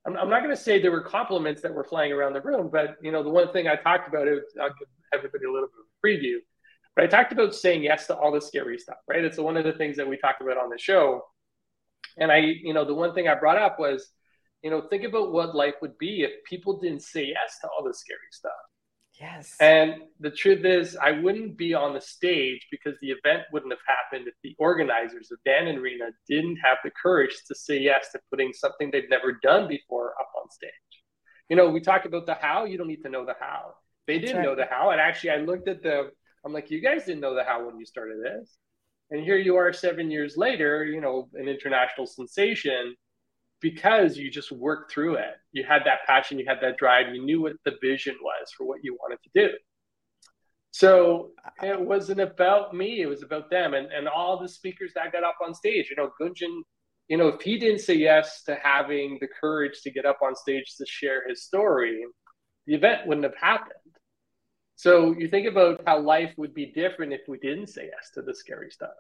I'm, 0.07 0.17
I'm 0.17 0.29
not 0.29 0.43
going 0.43 0.55
to 0.55 0.63
say 0.63 0.81
there 0.81 0.91
were 0.91 1.03
compliments 1.03 1.63
that 1.63 1.73
were 1.73 1.85
flying 1.85 2.13
around 2.13 2.35
the 2.35 2.43
room, 2.43 2.69
but, 2.71 2.97
you 3.03 3.13
know, 3.13 3.23
the 3.23 3.31
one 3.31 3.53
thing 3.53 3.67
I 3.67 3.77
talked 3.77 4.09
about, 4.09 4.29
it, 4.29 4.43
I'll 4.61 4.69
give 4.69 4.89
everybody 5.15 5.47
a 5.47 5.53
little 5.53 5.69
bit 5.69 5.81
of 5.81 5.87
a 5.87 6.07
preview, 6.07 6.37
but 6.95 7.05
I 7.05 7.07
talked 7.07 7.33
about 7.33 7.55
saying 7.55 7.83
yes 7.83 8.07
to 8.09 8.17
all 8.17 8.33
the 8.33 8.41
scary 8.41 8.79
stuff, 8.79 8.99
right? 9.09 9.25
It's 9.25 9.39
one 9.39 9.57
of 9.57 9.65
the 9.65 9.73
things 9.73 9.97
that 9.97 10.09
we 10.09 10.19
talked 10.19 10.43
about 10.43 10.59
on 10.59 10.69
the 10.71 10.79
show. 10.79 11.23
And 12.19 12.31
I, 12.31 12.39
you 12.39 12.75
know, 12.75 12.85
the 12.85 12.95
one 12.95 13.15
thing 13.15 13.29
I 13.29 13.35
brought 13.37 13.59
up 13.59 13.79
was, 13.79 14.11
you 14.63 14.71
know, 14.71 14.83
think 14.83 15.05
about 15.05 15.33
what 15.33 15.55
life 15.55 15.75
would 15.81 15.97
be 15.97 16.23
if 16.23 16.33
people 16.45 16.79
didn't 16.79 17.03
say 17.03 17.25
yes 17.25 17.59
to 17.63 17.69
all 17.69 17.83
the 17.83 17.95
scary 17.95 18.19
stuff. 18.31 18.53
Yes. 19.21 19.55
And 19.61 19.97
the 20.19 20.31
truth 20.31 20.65
is, 20.65 20.97
I 20.97 21.11
wouldn't 21.13 21.59
be 21.59 21.75
on 21.75 21.93
the 21.93 22.01
stage 22.01 22.67
because 22.71 22.99
the 23.03 23.11
event 23.11 23.43
wouldn't 23.53 23.71
have 23.71 23.81
happened 23.87 24.27
if 24.27 24.35
the 24.43 24.57
organizers 24.59 25.31
of 25.31 25.39
Dan 25.45 25.67
and 25.67 25.81
Rena 25.81 26.07
didn't 26.27 26.57
have 26.65 26.79
the 26.83 26.91
courage 26.91 27.37
to 27.49 27.55
say 27.55 27.79
yes 27.79 28.13
to 28.13 28.21
putting 28.31 28.55
something 28.55 28.91
they've 28.91 29.11
never 29.11 29.39
done 29.43 29.69
before 29.69 30.15
up 30.19 30.31
on 30.41 30.51
stage. 30.51 30.71
You 31.51 31.57
know, 31.57 31.69
we 31.69 31.81
talked 31.81 32.07
about 32.07 32.25
the 32.25 32.35
how, 32.35 32.65
you 32.65 32.79
don't 32.79 32.89
need 32.89 33.03
to 33.03 33.11
know 33.11 33.27
the 33.27 33.35
how. 33.39 33.75
They 34.07 34.19
didn't 34.19 34.37
right. 34.37 34.45
know 34.45 34.57
the 34.57 34.67
how. 34.71 34.91
And 34.91 35.01
actually, 35.01 35.31
I 35.31 35.37
looked 35.37 35.69
at 35.69 35.83
the, 35.83 36.11
I'm 36.45 36.55
like, 36.55 36.71
you 36.71 36.81
guys 36.81 37.05
didn't 37.05 37.21
know 37.21 37.35
the 37.35 37.45
how 37.45 37.67
when 37.67 37.79
you 37.79 37.85
started 37.85 38.19
this. 38.25 38.57
And 39.11 39.23
here 39.23 39.37
you 39.37 39.57
are 39.57 39.73
seven 39.73 40.11
years 40.11 40.39
later, 40.39 40.85
you 40.85 41.01
know, 41.03 41.29
an 41.35 41.47
international 41.47 42.07
sensation 42.07 42.95
because 43.61 44.17
you 44.17 44.31
just 44.31 44.53
worked 44.53 44.93
through 44.93 45.15
it. 45.15 45.35
You 45.53 45.65
had 45.65 45.83
that 45.85 46.07
passion, 46.07 46.39
you 46.39 46.45
had 46.47 46.61
that 46.62 46.79
drive, 46.79 47.15
you 47.15 47.25
knew 47.25 47.43
what 47.43 47.53
the 47.65 47.77
vision 47.81 48.17
was 48.23 48.53
for 48.57 48.67
what 48.67 48.83
you 48.83 48.97
wanted 49.01 49.19
to 49.25 49.31
do. 49.35 49.55
So 50.73 51.31
it 51.62 51.81
wasn't 51.81 52.21
about 52.21 52.75
me, 52.75 53.03
it 53.03 53.07
was 53.07 53.23
about 53.23 53.51
them. 53.51 53.75
And, 53.75 53.91
and 53.93 54.09
all 54.09 54.39
the 54.39 54.49
speakers 54.49 54.93
that 54.95 55.12
got 55.12 55.25
up 55.25 55.37
on 55.45 55.55
stage, 55.55 55.91
you 55.91 55.97
know, 55.97 56.11
Gunjan, 56.21 56.62
you 57.09 57.17
know, 57.17 57.29
if 57.29 57.41
he 57.41 57.59
didn't 57.59 57.81
say 57.81 57.95
yes 57.95 58.45
to 58.45 58.57
having 58.62 59.19
the 59.21 59.29
courage 59.41 59.81
to 59.83 59.91
get 59.91 60.07
up 60.07 60.19
on 60.23 60.37
stage 60.37 60.77
to 60.77 60.87
share 60.87 61.29
his 61.29 61.43
story, 61.43 62.05
the 62.67 62.75
event 62.75 63.07
wouldn't 63.07 63.25
have 63.25 63.37
happened. 63.37 63.75
So 64.77 65.12
you 65.12 65.29
think 65.29 65.47
about 65.47 65.83
how 65.87 66.01
life 66.01 66.33
would 66.37 66.55
be 66.55 66.67
different 66.67 67.12
if 67.12 67.23
we 67.29 67.39
didn't 67.39 67.67
say 67.67 67.91
yes 67.93 68.11
to 68.15 68.23
the 68.23 68.35
scary 68.35 68.71
stuff 68.71 68.91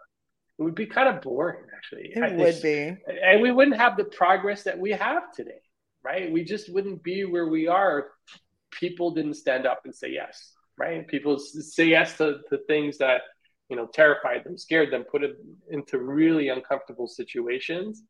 it 0.60 0.62
would 0.62 0.74
be 0.74 0.86
kind 0.86 1.08
of 1.08 1.22
boring 1.22 1.64
actually. 1.76 2.12
It 2.14 2.22
I 2.22 2.36
would 2.36 2.54
think. 2.56 2.98
be. 3.06 3.12
And 3.24 3.42
we 3.42 3.50
wouldn't 3.50 3.78
have 3.78 3.96
the 3.96 4.04
progress 4.04 4.62
that 4.64 4.78
we 4.78 4.92
have 4.92 5.32
today 5.32 5.60
right? 6.02 6.32
We 6.32 6.44
just 6.44 6.72
wouldn't 6.72 7.02
be 7.02 7.24
where 7.24 7.48
we 7.48 7.66
are 7.66 7.98
if 7.98 8.40
people 8.70 9.10
didn't 9.10 9.34
stand 9.34 9.66
up 9.66 9.82
and 9.84 9.94
say 9.94 10.10
yes 10.12 10.54
right? 10.80 11.06
People 11.06 11.38
say 11.38 11.84
yes 11.84 12.16
to, 12.16 12.38
to 12.48 12.58
things 12.66 12.98
that 12.98 13.20
you 13.68 13.76
know 13.76 13.86
terrified 13.86 14.42
them 14.44 14.58
scared 14.58 14.92
them 14.92 15.04
put 15.04 15.20
them 15.20 15.36
into 15.70 15.98
really 15.98 16.48
uncomfortable 16.48 17.06
situations. 17.06 18.02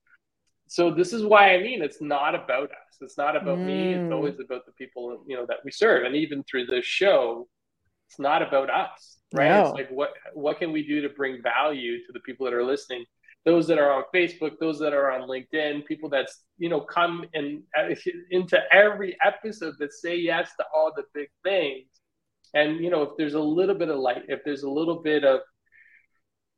So 0.69 0.95
this 0.95 1.13
is 1.13 1.25
why 1.25 1.55
i 1.55 1.63
mean 1.63 1.83
it's 1.83 2.01
not 2.01 2.35
about 2.35 2.71
us. 2.71 2.97
It's 3.01 3.19
not 3.19 3.37
about 3.37 3.59
mm. 3.59 3.67
me. 3.67 3.95
It's 3.95 4.11
mm. 4.11 4.15
always 4.15 4.39
about 4.39 4.67
the 4.67 4.73
people 4.73 5.25
you 5.27 5.37
know 5.37 5.47
that 5.47 5.59
we 5.65 5.71
serve. 5.71 6.05
And 6.05 6.15
even 6.15 6.45
through 6.45 6.67
this 6.67 6.85
show 6.85 7.49
it's 8.09 8.19
not 8.19 8.43
about 8.43 8.71
us 8.71 9.20
right 9.33 9.49
no. 9.49 9.63
it's 9.67 9.75
like 9.75 9.91
what 9.91 10.11
what 10.35 10.59
can 10.59 10.73
we 10.73 10.87
do 10.87 11.01
to 11.01 11.09
bring 11.09 11.43
value 11.43 11.99
to 12.07 12.13
the 12.13 12.21
people 12.21 12.45
that 12.45 12.55
are 12.55 12.65
listening 12.65 13.05
those 13.45 13.67
that 13.67 13.79
are 13.79 13.93
on 13.93 14.05
facebook 14.15 14.53
those 14.61 14.79
that 14.79 14.93
are 14.93 15.11
on 15.13 15.29
linkedin 15.29 15.85
people 15.87 16.09
that's 16.09 16.43
you 16.59 16.69
know 16.69 16.81
come 16.81 17.25
and 17.35 17.63
uh, 17.79 17.95
into 18.31 18.59
every 18.73 19.17
episode 19.25 19.75
that 19.79 19.93
say 19.93 20.17
yes 20.17 20.51
to 20.59 20.65
all 20.75 20.93
the 20.95 21.05
big 21.15 21.29
things 21.45 21.87
and 22.55 22.83
you 22.83 22.91
know 22.91 23.03
if 23.03 23.11
there's 23.17 23.35
a 23.35 23.41
little 23.41 23.75
bit 23.75 23.89
of 23.89 23.99
light 23.99 24.23
if 24.29 24.41
there's 24.45 24.63
a 24.63 24.71
little 24.71 25.03
bit 25.03 25.25
of 25.25 25.41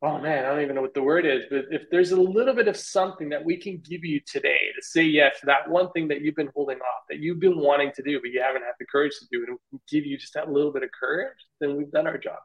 oh 0.02 0.18
man, 0.18 0.44
I 0.44 0.48
don't 0.48 0.62
even 0.62 0.74
know 0.74 0.82
what 0.82 0.94
the 0.94 1.02
word 1.02 1.24
is, 1.24 1.44
but 1.48 1.66
if 1.70 1.82
there's 1.90 2.10
a 2.10 2.20
little 2.20 2.54
bit 2.54 2.66
of 2.66 2.76
something 2.76 3.28
that 3.28 3.44
we 3.44 3.56
can 3.56 3.80
give 3.88 4.04
you 4.04 4.20
today 4.26 4.58
to 4.74 4.82
say 4.82 5.04
yes 5.04 5.38
to 5.40 5.46
that 5.46 5.70
one 5.70 5.90
thing 5.92 6.08
that 6.08 6.20
you've 6.20 6.34
been 6.34 6.50
holding 6.54 6.78
off, 6.78 7.04
that 7.08 7.20
you've 7.20 7.38
been 7.38 7.58
wanting 7.58 7.92
to 7.94 8.02
do, 8.02 8.20
but 8.20 8.30
you 8.30 8.42
haven't 8.42 8.62
had 8.62 8.74
the 8.80 8.86
courage 8.86 9.12
to 9.20 9.26
do 9.30 9.44
it, 9.44 9.48
and 9.48 9.80
give 9.88 10.04
you 10.04 10.18
just 10.18 10.34
that 10.34 10.50
little 10.50 10.72
bit 10.72 10.82
of 10.82 10.90
courage, 10.98 11.38
then 11.60 11.76
we've 11.76 11.90
done 11.92 12.08
our 12.08 12.18
job. 12.18 12.38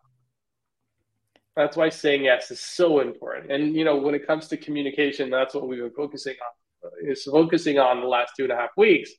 That's 1.58 1.76
why 1.76 1.90
saying 1.90 2.26
yes 2.26 2.52
is 2.52 2.60
so 2.60 3.00
important. 3.00 3.52
And 3.52 3.76
you 3.76 3.84
know, 3.84 3.98
when 3.98 4.14
it 4.14 4.28
comes 4.28 4.48
to 4.50 4.58
communication, 4.58 5.32
that's 5.32 5.56
what 5.56 5.68
we've 5.68 5.80
been 5.80 5.90
focusing 5.90 6.36
on. 6.36 6.90
Uh, 6.90 7.12
is 7.12 7.24
focusing 7.24 7.80
on 7.80 8.00
the 8.00 8.08
last 8.08 8.34
two 8.38 8.44
and 8.44 8.52
a 8.52 8.56
half 8.56 8.70
weeks. 8.78 9.10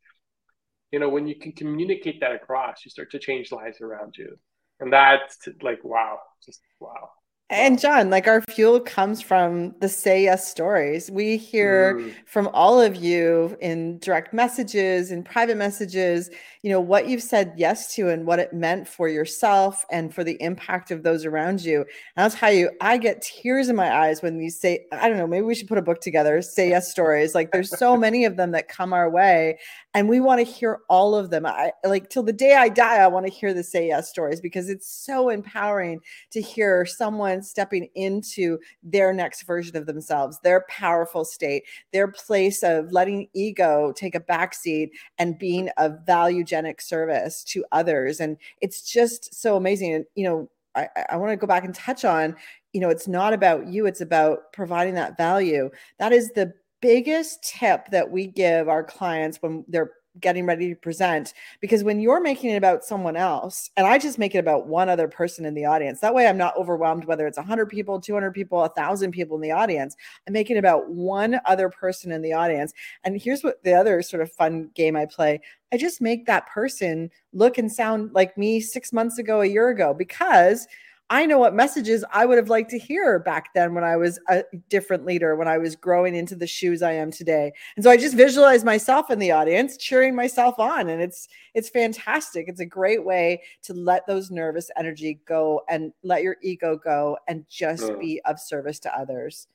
You 0.92 1.00
know, 1.00 1.08
when 1.08 1.26
you 1.26 1.34
can 1.36 1.50
communicate 1.50 2.20
that 2.20 2.32
across, 2.32 2.84
you 2.84 2.92
start 2.92 3.10
to 3.10 3.18
change 3.18 3.50
lives 3.50 3.80
around 3.80 4.14
you, 4.16 4.38
and 4.78 4.92
that's 4.92 5.48
like 5.62 5.82
wow, 5.82 6.20
just 6.46 6.60
wow. 6.78 7.10
And 7.50 7.80
John, 7.80 8.10
like 8.10 8.28
our 8.28 8.42
fuel 8.42 8.78
comes 8.78 9.22
from 9.22 9.74
the 9.80 9.88
say 9.88 10.24
yes 10.24 10.46
stories. 10.46 11.10
We 11.10 11.38
hear 11.38 11.98
mm. 11.98 12.14
from 12.26 12.50
all 12.52 12.78
of 12.78 12.96
you 12.96 13.56
in 13.62 13.98
direct 14.00 14.34
messages 14.34 15.10
in 15.10 15.22
private 15.22 15.56
messages, 15.56 16.28
you 16.60 16.68
know, 16.68 16.80
what 16.80 17.08
you've 17.08 17.22
said 17.22 17.54
yes 17.56 17.94
to 17.94 18.10
and 18.10 18.26
what 18.26 18.38
it 18.38 18.52
meant 18.52 18.86
for 18.86 19.08
yourself 19.08 19.86
and 19.90 20.14
for 20.14 20.24
the 20.24 20.36
impact 20.42 20.90
of 20.90 21.04
those 21.04 21.24
around 21.24 21.62
you. 21.62 21.86
And 22.16 22.24
I'll 22.24 22.30
tell 22.30 22.52
you, 22.52 22.70
I 22.82 22.98
get 22.98 23.22
tears 23.22 23.70
in 23.70 23.76
my 23.76 23.96
eyes 23.96 24.20
when 24.20 24.38
you 24.38 24.50
say, 24.50 24.84
I 24.92 25.08
don't 25.08 25.16
know, 25.16 25.26
maybe 25.26 25.46
we 25.46 25.54
should 25.54 25.68
put 25.68 25.78
a 25.78 25.82
book 25.82 26.02
together, 26.02 26.42
say 26.42 26.68
yes 26.68 26.90
stories. 26.98 27.34
Like 27.34 27.50
there's 27.52 27.70
so 27.78 27.96
many 27.96 28.26
of 28.26 28.36
them 28.36 28.50
that 28.50 28.68
come 28.68 28.92
our 28.92 29.08
way 29.08 29.58
and 29.98 30.08
we 30.08 30.20
want 30.20 30.38
to 30.38 30.44
hear 30.44 30.78
all 30.88 31.16
of 31.16 31.30
them. 31.30 31.44
I 31.44 31.72
like 31.82 32.08
till 32.08 32.22
the 32.22 32.32
day 32.32 32.54
I 32.54 32.68
die, 32.68 32.98
I 32.98 33.08
want 33.08 33.26
to 33.26 33.32
hear 33.32 33.52
the 33.52 33.64
say 33.64 33.88
yes 33.88 34.08
stories 34.08 34.40
because 34.40 34.68
it's 34.68 34.88
so 34.88 35.28
empowering 35.28 35.98
to 36.30 36.40
hear 36.40 36.86
someone 36.86 37.42
stepping 37.42 37.88
into 37.96 38.58
their 38.84 39.12
next 39.12 39.42
version 39.42 39.76
of 39.76 39.86
themselves, 39.86 40.38
their 40.44 40.64
powerful 40.68 41.24
state, 41.24 41.64
their 41.92 42.06
place 42.06 42.62
of 42.62 42.92
letting 42.92 43.26
ego 43.34 43.92
take 43.96 44.14
a 44.14 44.20
backseat 44.20 44.90
and 45.18 45.36
being 45.36 45.68
a 45.78 45.90
valuegenic 45.90 46.80
service 46.80 47.42
to 47.42 47.64
others. 47.72 48.20
And 48.20 48.36
it's 48.60 48.82
just 48.82 49.34
so 49.34 49.56
amazing. 49.56 49.94
And, 49.94 50.04
you 50.14 50.28
know, 50.28 50.48
I, 50.76 50.86
I 51.10 51.16
want 51.16 51.32
to 51.32 51.36
go 51.36 51.48
back 51.48 51.64
and 51.64 51.74
touch 51.74 52.04
on, 52.04 52.36
you 52.72 52.80
know, 52.80 52.88
it's 52.88 53.08
not 53.08 53.32
about 53.32 53.66
you, 53.66 53.86
it's 53.86 54.00
about 54.00 54.52
providing 54.52 54.94
that 54.94 55.16
value. 55.16 55.70
That 55.98 56.12
is 56.12 56.30
the 56.36 56.54
biggest 56.80 57.42
tip 57.42 57.86
that 57.90 58.10
we 58.10 58.26
give 58.26 58.68
our 58.68 58.84
clients 58.84 59.38
when 59.38 59.64
they're 59.68 59.92
getting 60.20 60.46
ready 60.46 60.70
to 60.70 60.74
present 60.74 61.32
because 61.60 61.84
when 61.84 62.00
you're 62.00 62.20
making 62.20 62.50
it 62.50 62.56
about 62.56 62.82
someone 62.82 63.16
else 63.16 63.70
and 63.76 63.86
i 63.86 63.96
just 63.96 64.18
make 64.18 64.34
it 64.34 64.38
about 64.38 64.66
one 64.66 64.88
other 64.88 65.06
person 65.06 65.44
in 65.44 65.54
the 65.54 65.64
audience 65.64 66.00
that 66.00 66.12
way 66.12 66.26
i'm 66.26 66.36
not 66.36 66.56
overwhelmed 66.56 67.04
whether 67.04 67.24
it's 67.24 67.38
100 67.38 67.66
people 67.66 68.00
200 68.00 68.32
people 68.32 68.58
1000 68.58 69.12
people 69.12 69.36
in 69.36 69.42
the 69.42 69.50
audience. 69.50 69.96
I'm 70.26 70.32
making 70.32 70.56
it 70.56 70.60
about 70.60 70.88
one 70.90 71.40
other 71.44 71.68
person 71.68 72.12
in 72.12 72.22
the 72.22 72.32
audience. 72.32 72.72
And 73.04 73.20
here's 73.20 73.42
what 73.42 73.62
the 73.62 73.74
other 73.74 74.02
sort 74.02 74.22
of 74.22 74.32
fun 74.32 74.70
game 74.74 74.96
i 74.96 75.06
play. 75.06 75.40
I 75.72 75.76
just 75.76 76.00
make 76.00 76.26
that 76.26 76.48
person 76.48 77.10
look 77.32 77.58
and 77.58 77.70
sound 77.70 78.12
like 78.12 78.38
me 78.38 78.60
6 78.60 78.92
months 78.92 79.18
ago 79.18 79.40
a 79.40 79.46
year 79.46 79.68
ago 79.68 79.94
because 79.94 80.66
I 81.10 81.24
know 81.24 81.38
what 81.38 81.54
messages 81.54 82.04
I 82.12 82.26
would 82.26 82.36
have 82.36 82.50
liked 82.50 82.70
to 82.70 82.78
hear 82.78 83.18
back 83.18 83.54
then 83.54 83.74
when 83.74 83.82
I 83.82 83.96
was 83.96 84.20
a 84.28 84.44
different 84.68 85.06
leader, 85.06 85.36
when 85.36 85.48
I 85.48 85.56
was 85.56 85.74
growing 85.74 86.14
into 86.14 86.36
the 86.36 86.46
shoes 86.46 86.82
I 86.82 86.92
am 86.92 87.10
today. 87.10 87.52
And 87.76 87.84
so 87.84 87.90
I 87.90 87.96
just 87.96 88.14
visualize 88.14 88.62
myself 88.62 89.10
in 89.10 89.18
the 89.18 89.30
audience 89.30 89.78
cheering 89.78 90.14
myself 90.14 90.58
on 90.58 90.90
and 90.90 91.00
it's 91.00 91.28
it's 91.54 91.70
fantastic. 91.70 92.46
It's 92.48 92.60
a 92.60 92.66
great 92.66 93.04
way 93.04 93.42
to 93.62 93.72
let 93.72 94.06
those 94.06 94.30
nervous 94.30 94.70
energy 94.76 95.20
go 95.24 95.62
and 95.68 95.92
let 96.02 96.22
your 96.22 96.36
ego 96.42 96.76
go 96.76 97.16
and 97.26 97.46
just 97.48 97.84
mm. 97.84 97.98
be 97.98 98.20
of 98.26 98.38
service 98.38 98.78
to 98.80 98.94
others. 98.94 99.48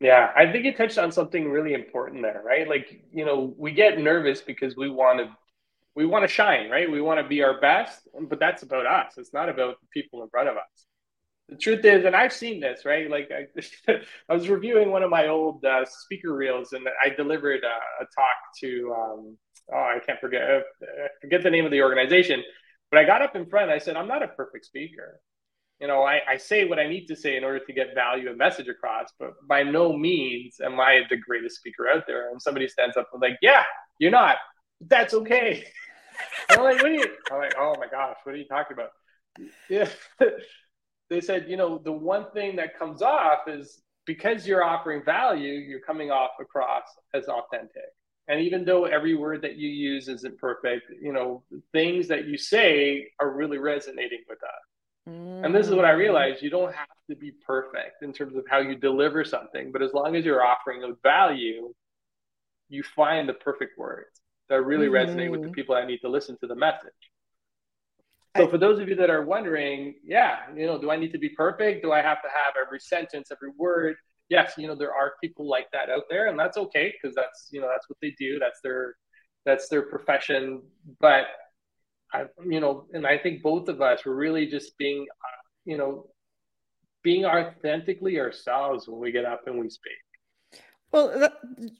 Yeah, 0.00 0.30
I 0.34 0.50
think 0.50 0.64
you 0.64 0.74
touched 0.74 0.96
on 0.96 1.12
something 1.12 1.50
really 1.50 1.74
important 1.74 2.22
there, 2.22 2.40
right? 2.42 2.66
Like, 2.66 3.02
you 3.12 3.26
know, 3.26 3.54
we 3.58 3.72
get 3.72 3.98
nervous 3.98 4.40
because 4.40 4.74
we 4.74 4.88
want 4.88 5.18
to 5.18 5.36
we 5.96 6.06
want 6.06 6.22
to 6.24 6.28
shine, 6.28 6.70
right? 6.70 6.90
We 6.90 7.00
want 7.00 7.20
to 7.20 7.28
be 7.28 7.42
our 7.42 7.60
best, 7.60 8.08
but 8.28 8.38
that's 8.38 8.62
about 8.62 8.86
us. 8.86 9.14
It's 9.16 9.32
not 9.32 9.48
about 9.48 9.76
the 9.80 9.86
people 9.92 10.22
in 10.22 10.28
front 10.28 10.48
of 10.48 10.56
us. 10.56 10.86
The 11.48 11.56
truth 11.56 11.84
is, 11.84 12.04
and 12.04 12.14
I've 12.14 12.32
seen 12.32 12.60
this, 12.60 12.84
right? 12.84 13.10
Like 13.10 13.30
I, 13.32 13.92
I 14.28 14.34
was 14.34 14.48
reviewing 14.48 14.92
one 14.92 15.02
of 15.02 15.10
my 15.10 15.26
old 15.26 15.64
uh, 15.64 15.84
speaker 15.84 16.34
reels, 16.34 16.72
and 16.72 16.86
I 17.04 17.08
delivered 17.08 17.62
a, 17.64 18.04
a 18.04 18.06
talk 18.14 18.36
to, 18.60 18.94
um, 18.96 19.38
oh, 19.74 19.76
I 19.76 19.98
can't 20.06 20.20
forget, 20.20 20.42
uh, 20.42 20.62
forget 21.20 21.42
the 21.42 21.50
name 21.50 21.64
of 21.64 21.72
the 21.72 21.82
organization, 21.82 22.42
but 22.90 23.00
I 23.00 23.04
got 23.04 23.22
up 23.22 23.34
in 23.34 23.46
front. 23.46 23.70
and 23.70 23.74
I 23.74 23.78
said, 23.78 23.96
I'm 23.96 24.08
not 24.08 24.22
a 24.22 24.28
perfect 24.28 24.66
speaker. 24.66 25.20
You 25.80 25.88
know, 25.88 26.02
I, 26.02 26.20
I 26.28 26.36
say 26.36 26.66
what 26.66 26.78
I 26.78 26.86
need 26.86 27.06
to 27.06 27.16
say 27.16 27.36
in 27.36 27.42
order 27.42 27.58
to 27.58 27.72
get 27.72 27.94
value 27.94 28.28
and 28.28 28.38
message 28.38 28.68
across, 28.68 29.08
but 29.18 29.30
by 29.48 29.62
no 29.64 29.96
means 29.96 30.60
am 30.62 30.78
I 30.78 31.00
the 31.08 31.16
greatest 31.16 31.56
speaker 31.56 31.88
out 31.88 32.04
there. 32.06 32.30
And 32.30 32.40
somebody 32.40 32.68
stands 32.68 32.96
up 32.96 33.08
and 33.12 33.20
like, 33.22 33.38
yeah, 33.42 33.64
you're 33.98 34.10
not. 34.10 34.36
That's 34.80 35.14
okay. 35.14 35.64
I'm 36.50 36.64
like, 36.64 36.82
what 36.82 36.90
are 36.90 36.94
you? 36.94 37.06
I'm 37.30 37.38
like, 37.38 37.54
oh 37.58 37.74
my 37.78 37.86
gosh, 37.86 38.16
what 38.24 38.34
are 38.34 38.38
you 38.38 38.46
talking 38.46 38.74
about? 38.74 38.90
Yeah. 39.68 39.88
they 41.10 41.20
said, 41.20 41.46
you 41.48 41.56
know, 41.56 41.78
the 41.78 41.92
one 41.92 42.26
thing 42.32 42.56
that 42.56 42.78
comes 42.78 43.02
off 43.02 43.48
is 43.48 43.80
because 44.06 44.46
you're 44.46 44.64
offering 44.64 45.04
value, 45.04 45.52
you're 45.52 45.80
coming 45.80 46.10
off 46.10 46.30
across 46.40 46.84
as 47.14 47.26
authentic. 47.28 47.90
And 48.28 48.40
even 48.40 48.64
though 48.64 48.84
every 48.84 49.14
word 49.14 49.42
that 49.42 49.56
you 49.56 49.68
use 49.68 50.08
isn't 50.08 50.38
perfect, 50.38 50.84
you 51.02 51.12
know, 51.12 51.42
things 51.72 52.08
that 52.08 52.26
you 52.26 52.38
say 52.38 53.08
are 53.18 53.30
really 53.30 53.58
resonating 53.58 54.20
with 54.28 54.38
us. 54.42 55.08
Mm. 55.08 55.46
And 55.46 55.54
this 55.54 55.66
is 55.66 55.74
what 55.74 55.84
I 55.84 55.92
realized 55.92 56.42
you 56.42 56.50
don't 56.50 56.74
have 56.74 56.86
to 57.08 57.16
be 57.16 57.32
perfect 57.44 58.02
in 58.02 58.12
terms 58.12 58.36
of 58.36 58.44
how 58.48 58.58
you 58.58 58.76
deliver 58.76 59.24
something, 59.24 59.72
but 59.72 59.82
as 59.82 59.92
long 59.92 60.14
as 60.14 60.24
you're 60.24 60.44
offering 60.44 60.84
a 60.84 60.94
value, 61.02 61.72
you 62.68 62.84
find 62.84 63.28
the 63.28 63.34
perfect 63.34 63.76
words 63.76 64.19
that 64.50 64.62
really 64.62 64.88
mm-hmm. 64.88 65.10
resonate 65.10 65.30
with 65.30 65.40
the 65.40 65.46
mm-hmm. 65.46 65.54
people 65.54 65.74
that 65.74 65.86
need 65.86 66.00
to 66.00 66.08
listen 66.08 66.36
to 66.40 66.46
the 66.46 66.54
message. 66.54 66.90
So 68.36 68.48
for 68.48 68.58
those 68.58 68.78
of 68.78 68.88
you 68.88 68.94
that 68.96 69.10
are 69.10 69.24
wondering, 69.24 69.94
yeah, 70.04 70.40
you 70.54 70.66
know, 70.66 70.80
do 70.80 70.90
I 70.90 70.96
need 70.96 71.12
to 71.12 71.18
be 71.18 71.30
perfect? 71.30 71.82
Do 71.82 71.90
I 71.90 72.00
have 72.00 72.22
to 72.22 72.28
have 72.28 72.54
every 72.64 72.78
sentence, 72.78 73.30
every 73.32 73.50
word? 73.56 73.96
Yes, 74.28 74.54
you 74.56 74.68
know, 74.68 74.76
there 74.76 74.94
are 74.94 75.14
people 75.22 75.48
like 75.48 75.66
that 75.72 75.90
out 75.90 76.04
there, 76.08 76.28
and 76.28 76.38
that's 76.38 76.56
okay 76.56 76.92
because 76.92 77.16
that's 77.16 77.48
you 77.50 77.60
know 77.60 77.68
that's 77.68 77.88
what 77.88 77.98
they 78.00 78.14
do. 78.18 78.38
That's 78.38 78.60
their 78.62 78.94
that's 79.44 79.68
their 79.68 79.82
profession. 79.82 80.62
But 81.00 81.24
I, 82.12 82.26
you 82.44 82.60
know, 82.60 82.86
and 82.92 83.04
I 83.06 83.18
think 83.18 83.42
both 83.42 83.68
of 83.68 83.80
us 83.80 84.04
were 84.04 84.14
really 84.14 84.46
just 84.46 84.78
being, 84.78 85.06
uh, 85.10 85.42
you 85.64 85.76
know, 85.76 86.06
being 87.02 87.24
authentically 87.24 88.20
ourselves 88.20 88.86
when 88.86 89.00
we 89.00 89.10
get 89.10 89.24
up 89.24 89.42
and 89.46 89.58
we 89.58 89.70
speak. 89.70 89.92
Well, 90.92 91.28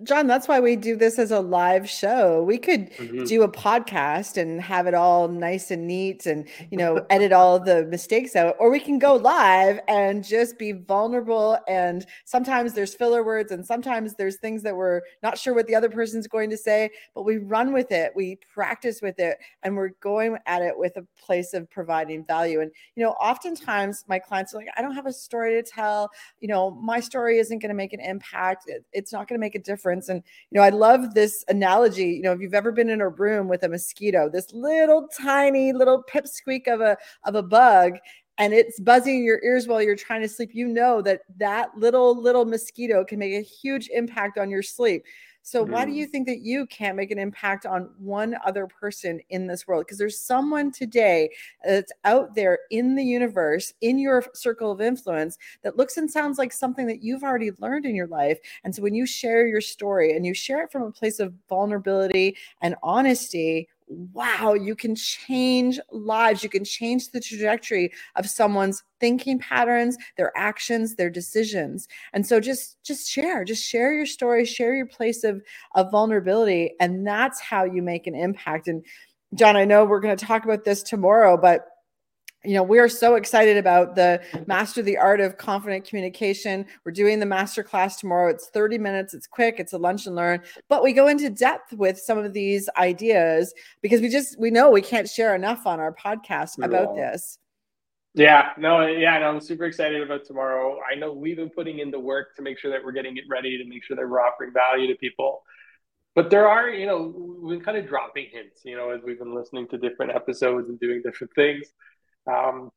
John, 0.05 0.29
that's 0.29 0.47
why 0.47 0.61
we 0.61 0.76
do 0.76 0.95
this 0.95 1.19
as 1.19 1.33
a 1.33 1.40
live 1.40 1.90
show. 1.90 2.45
We 2.45 2.59
could 2.59 2.93
mm-hmm. 2.93 3.25
do 3.25 3.43
a 3.43 3.49
podcast 3.50 4.37
and 4.37 4.61
have 4.61 4.87
it 4.87 4.95
all 4.95 5.26
nice 5.26 5.73
and 5.73 5.88
neat 5.88 6.26
and, 6.26 6.47
you 6.71 6.79
know, 6.79 7.05
edit 7.11 7.33
all 7.33 7.59
the 7.59 7.87
mistakes 7.87 8.37
out, 8.37 8.55
or 8.61 8.71
we 8.71 8.79
can 8.79 9.00
go 9.00 9.17
live 9.17 9.81
and 9.88 10.23
just 10.23 10.59
be 10.59 10.71
vulnerable. 10.71 11.59
And 11.67 12.07
sometimes 12.25 12.73
there's 12.73 12.95
filler 12.95 13.25
words 13.25 13.50
and 13.50 13.67
sometimes 13.67 14.14
there's 14.14 14.37
things 14.37 14.62
that 14.62 14.76
we're 14.76 15.00
not 15.25 15.37
sure 15.37 15.55
what 15.55 15.67
the 15.67 15.75
other 15.75 15.88
person's 15.88 16.29
going 16.29 16.50
to 16.50 16.57
say, 16.57 16.88
but 17.12 17.25
we 17.25 17.38
run 17.38 17.73
with 17.73 17.90
it, 17.90 18.12
we 18.14 18.38
practice 18.55 19.02
with 19.02 19.19
it, 19.19 19.38
and 19.64 19.76
we're 19.76 19.90
going 20.00 20.37
at 20.47 20.62
it 20.62 20.79
with 20.79 20.97
a 20.99 21.07
place 21.21 21.52
of 21.52 21.69
providing 21.69 22.25
value. 22.25 22.61
And, 22.61 22.71
you 22.95 23.02
know, 23.02 23.11
oftentimes 23.12 24.05
my 24.07 24.21
clients 24.21 24.55
are 24.55 24.59
like, 24.59 24.69
I 24.76 24.83
don't 24.83 24.95
have 24.95 25.07
a 25.07 25.12
story 25.12 25.61
to 25.61 25.69
tell. 25.69 26.11
You 26.38 26.47
know, 26.47 26.71
my 26.71 27.00
story 27.00 27.38
isn't 27.38 27.59
going 27.59 27.71
to 27.71 27.75
make 27.75 27.93
an 27.93 28.00
impact. 28.00 28.67
It, 28.69 28.85
it's 29.00 29.12
not 29.12 29.26
going 29.26 29.38
to 29.38 29.45
make 29.45 29.54
a 29.54 29.61
difference. 29.61 30.09
And, 30.09 30.23
you 30.50 30.59
know, 30.59 30.62
I 30.62 30.69
love 30.69 31.14
this 31.14 31.45
analogy. 31.49 32.04
You 32.04 32.23
know, 32.23 32.33
if 32.33 32.40
you've 32.40 32.54
ever 32.54 32.71
been 32.71 32.90
in 32.90 33.00
a 33.00 33.09
room 33.09 33.49
with 33.49 33.64
a 33.64 33.69
mosquito, 33.69 34.28
this 34.28 34.52
little 34.52 35.09
tiny 35.19 35.73
little 35.73 36.04
pipsqueak 36.04 36.69
of 36.69 36.80
a, 36.80 36.97
of 37.25 37.35
a 37.35 37.42
bug, 37.42 37.95
and 38.38 38.54
it's 38.54 38.78
buzzing 38.80 39.16
in 39.16 39.25
your 39.25 39.40
ears 39.42 39.66
while 39.66 39.83
you're 39.83 39.97
trying 39.97 40.23
to 40.23 40.28
sleep, 40.28 40.50
you 40.54 40.69
know 40.69 41.02
that 41.02 41.23
that 41.38 41.71
little, 41.76 42.21
little 42.21 42.45
mosquito 42.45 43.04
can 43.04 43.19
make 43.19 43.35
a 43.35 43.42
huge 43.42 43.88
impact 43.92 44.38
on 44.38 44.49
your 44.49 44.62
sleep. 44.62 45.04
So 45.43 45.65
mm. 45.65 45.71
why 45.71 45.85
do 45.85 45.93
mm. 45.93 45.97
you 45.97 46.07
think 46.07 46.27
that 46.27 46.41
you 46.41 46.67
can't 46.67 46.97
make 46.97 47.11
an 47.11 47.19
impact 47.19 47.67
on 47.67 47.91
one 47.99 48.37
other 48.45 48.67
person 48.67 49.21
in 49.31 49.47
this 49.47 49.67
world? 49.67 49.87
Because 49.87 49.99
there's 49.99 50.21
someone 50.21 50.71
today 50.71 51.31
that's 51.65 51.93
out 52.05 52.35
there 52.35 52.61
in 52.71 52.95
the 52.95 53.05
universe, 53.05 53.73
in 53.81 53.99
your 53.99 54.25
circle 54.35 54.71
of 54.71 54.81
influence, 54.81 55.39
that 55.63 55.77
looks 55.77 55.97
and 55.97 56.11
sounds 56.11 56.39
like 56.39 56.53
something 56.53 56.87
that 56.87 57.03
you've 57.03 57.23
already 57.23 57.51
learned 57.59 57.87
in 57.87 57.95
your 57.95 58.07
life. 58.07 58.39
And 58.65 58.75
so 58.75 58.83
when 58.83 58.95
you 58.95 59.07
share 59.07 59.47
your 59.47 59.61
story 59.61 60.15
and 60.15 60.27
you 60.27 60.35
share 60.35 60.63
it 60.63 60.73
from 60.73 60.83
a 60.83 60.93
place 60.93 61.21
of 61.21 61.35
vulnerability 61.49 62.37
and 62.63 62.75
honesty, 62.83 63.69
wow, 63.91 64.55
you 64.55 64.77
can 64.77 64.97
change 64.97 65.81
lives. 65.93 66.45
You 66.45 66.51
can 66.51 66.65
change 66.65 67.11
the 67.11 67.21
trajectory 67.21 67.93
of 68.17 68.29
someone's 68.31 68.83
thinking 69.01 69.41
patterns, 69.41 69.99
their 70.19 70.33
actions, 70.37 70.97
their 70.97 71.11
decisions. 71.11 71.89
And 72.15 72.27
so 72.27 72.41
just 72.41 72.79
just 72.85 73.11
share, 73.11 73.45
just 73.45 73.65
share 73.69 73.95
your 73.95 74.07
story, 74.07 74.47
share 74.47 74.75
your 74.75 74.87
place 74.87 75.25
of 75.25 75.43
of 75.77 75.91
vulnerability 75.93 76.73
and 76.81 77.07
that's 77.07 77.41
how 77.41 77.65
you 77.65 77.83
make 77.83 78.07
an 78.09 78.17
impact. 78.17 78.69
And 78.69 78.85
John, 79.35 79.57
I 79.57 79.67
know 79.67 79.85
we're 79.87 80.01
going 80.01 80.17
to 80.17 80.27
talk 80.27 80.45
about 80.45 80.65
this 80.65 80.83
tomorrow, 80.85 81.39
but 81.39 81.67
you 82.45 82.55
know, 82.55 82.63
we 82.63 82.79
are 82.79 82.89
so 82.89 83.17
excited 83.17 83.59
about 83.59 83.95
the 83.95 84.21
Master 84.47 84.83
the 84.83 84.97
Art 84.97 85.21
of 85.21 85.37
Confident 85.37 85.85
Communication. 85.85 86.65
We're 86.85 86.93
doing 86.93 87.21
the 87.21 87.27
master 87.27 87.63
class 87.63 87.97
tomorrow. 87.97 88.31
It's 88.31 88.49
30 88.49 88.79
minutes, 88.79 89.13
it's 89.13 89.27
quick, 89.27 89.57
it's 89.59 89.75
a 89.75 89.79
lunch 89.79 90.07
and 90.07 90.17
learn, 90.17 90.41
but 90.69 90.83
we 90.83 90.93
go 90.93 91.09
into 91.09 91.29
depth 91.29 91.73
with 91.75 91.99
some 91.99 92.17
of 92.17 92.33
these 92.33 92.69
ideas 92.79 93.53
because 93.83 94.01
we 94.01 94.09
just 94.09 94.39
we 94.39 94.51
know 94.51 94.71
we 94.71 94.81
can't 94.81 95.09
share 95.09 95.35
enough 95.35 95.67
on 95.67 95.81
our 95.81 95.93
podcast 95.93 96.63
about 96.65 96.97
this. 96.97 97.39
Yeah, 98.15 98.51
no, 98.59 98.87
yeah, 98.87 99.19
no, 99.19 99.29
I'm 99.29 99.41
super 99.41 99.67
excited 99.67 100.03
about 100.03 100.25
tomorrow. 100.25 100.79
I 100.91 100.97
know 100.97 101.13
we've 101.13 101.37
been 101.37 101.51
putting 101.51 101.79
in 101.79 101.91
the 101.91 102.01
work 102.01 102.35
to 102.37 102.43
make 102.43 102.59
sure 102.59 102.71
that 102.73 102.85
we're 102.85 102.93
getting 102.93 103.17
it 103.17 103.25
ready 103.29 103.57
to 103.59 103.65
make 103.65 103.85
sure 103.85 103.97
that 103.97 104.09
we're 104.09 104.21
offering 104.21 104.53
value 104.53 104.89
to 104.89 104.95
people. 104.97 105.43
But 106.17 106.29
there 106.29 106.49
are, 106.49 106.69
you 106.69 106.87
know, 106.87 107.39
we've 107.41 107.59
been 107.59 107.65
kind 107.65 107.79
of 107.79 107.87
dropping 107.87 108.27
hints, 108.33 108.63
you 108.65 108.77
know, 108.77 108.91
as 108.91 109.01
we've 109.05 109.19
been 109.19 109.35
listening 109.35 109.69
to 109.69 109.79
different 109.79 110.13
episodes 110.13 110.69
and 110.69 110.81
doing 110.81 111.03
different 111.05 111.33
things. 111.35 111.73
Um, 112.31 112.71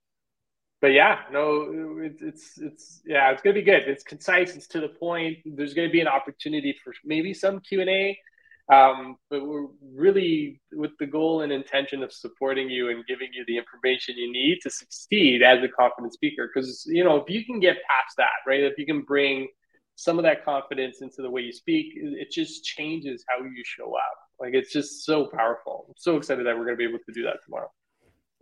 but 0.82 0.92
yeah, 0.92 1.20
no, 1.32 2.00
it's, 2.02 2.22
it's, 2.22 2.58
it's, 2.58 3.02
yeah, 3.06 3.32
it's 3.32 3.42
to 3.56 3.62
be 3.62 3.66
good. 3.66 3.84
It's 3.84 4.04
concise. 4.04 4.56
It's 4.56 4.68
to 4.68 4.82
the 4.82 4.90
point. 4.90 5.38
There's 5.46 5.74
to 5.88 5.92
be 5.92 6.02
an 6.02 6.08
opportunity 6.08 6.76
for 6.84 6.94
maybe 7.06 7.34
some 7.34 7.62
Q 7.62 7.82
and 7.82 7.90
A. 7.90 8.18
Um, 8.72 9.18
but 9.30 9.46
we're 9.46 9.68
really 9.94 10.62
with 10.72 10.92
the 10.98 11.06
goal 11.06 11.42
and 11.42 11.52
intention 11.52 12.02
of 12.02 12.14
supporting 12.14 12.70
you 12.70 12.90
and 12.90 13.06
giving 13.06 13.28
you 13.34 13.44
the 13.46 13.58
information 13.58 14.16
you 14.18 14.32
need 14.32 14.60
to 14.64 14.70
succeed 14.70 15.44
as 15.44 15.62
a 15.64 15.68
confident 15.68 16.14
speaker. 16.14 16.50
Because, 16.54 16.86
you 16.88 17.04
know, 17.04 17.18
if 17.18 17.30
you 17.30 17.46
can 17.46 17.60
get 17.60 17.76
past 17.76 18.16
that, 18.18 18.40
right, 18.48 18.62
if 18.62 18.78
you 18.78 18.86
can 18.86 19.02
bring 19.02 19.48
some 19.96 20.18
of 20.18 20.24
that 20.24 20.44
confidence 20.44 21.02
into 21.02 21.22
the 21.22 21.30
way 21.30 21.42
you 21.42 21.54
speak, 21.54 21.94
it 21.96 22.32
just 22.32 22.64
changes 22.64 23.24
how 23.30 23.44
you 23.44 23.64
show 23.64 23.96
up. 23.96 24.18
Like 24.40 24.54
it's 24.54 24.74
just 24.74 25.06
so 25.06 25.28
powerful. 25.28 25.86
I'm 25.90 25.94
so 25.98 26.18
excited 26.18 26.46
that 26.46 26.58
we're 26.58 26.66
to 26.76 26.78
be 26.78 26.86
able 26.86 27.00
to 27.06 27.14
do 27.14 27.24
that 27.24 27.38
tomorrow. 27.46 27.70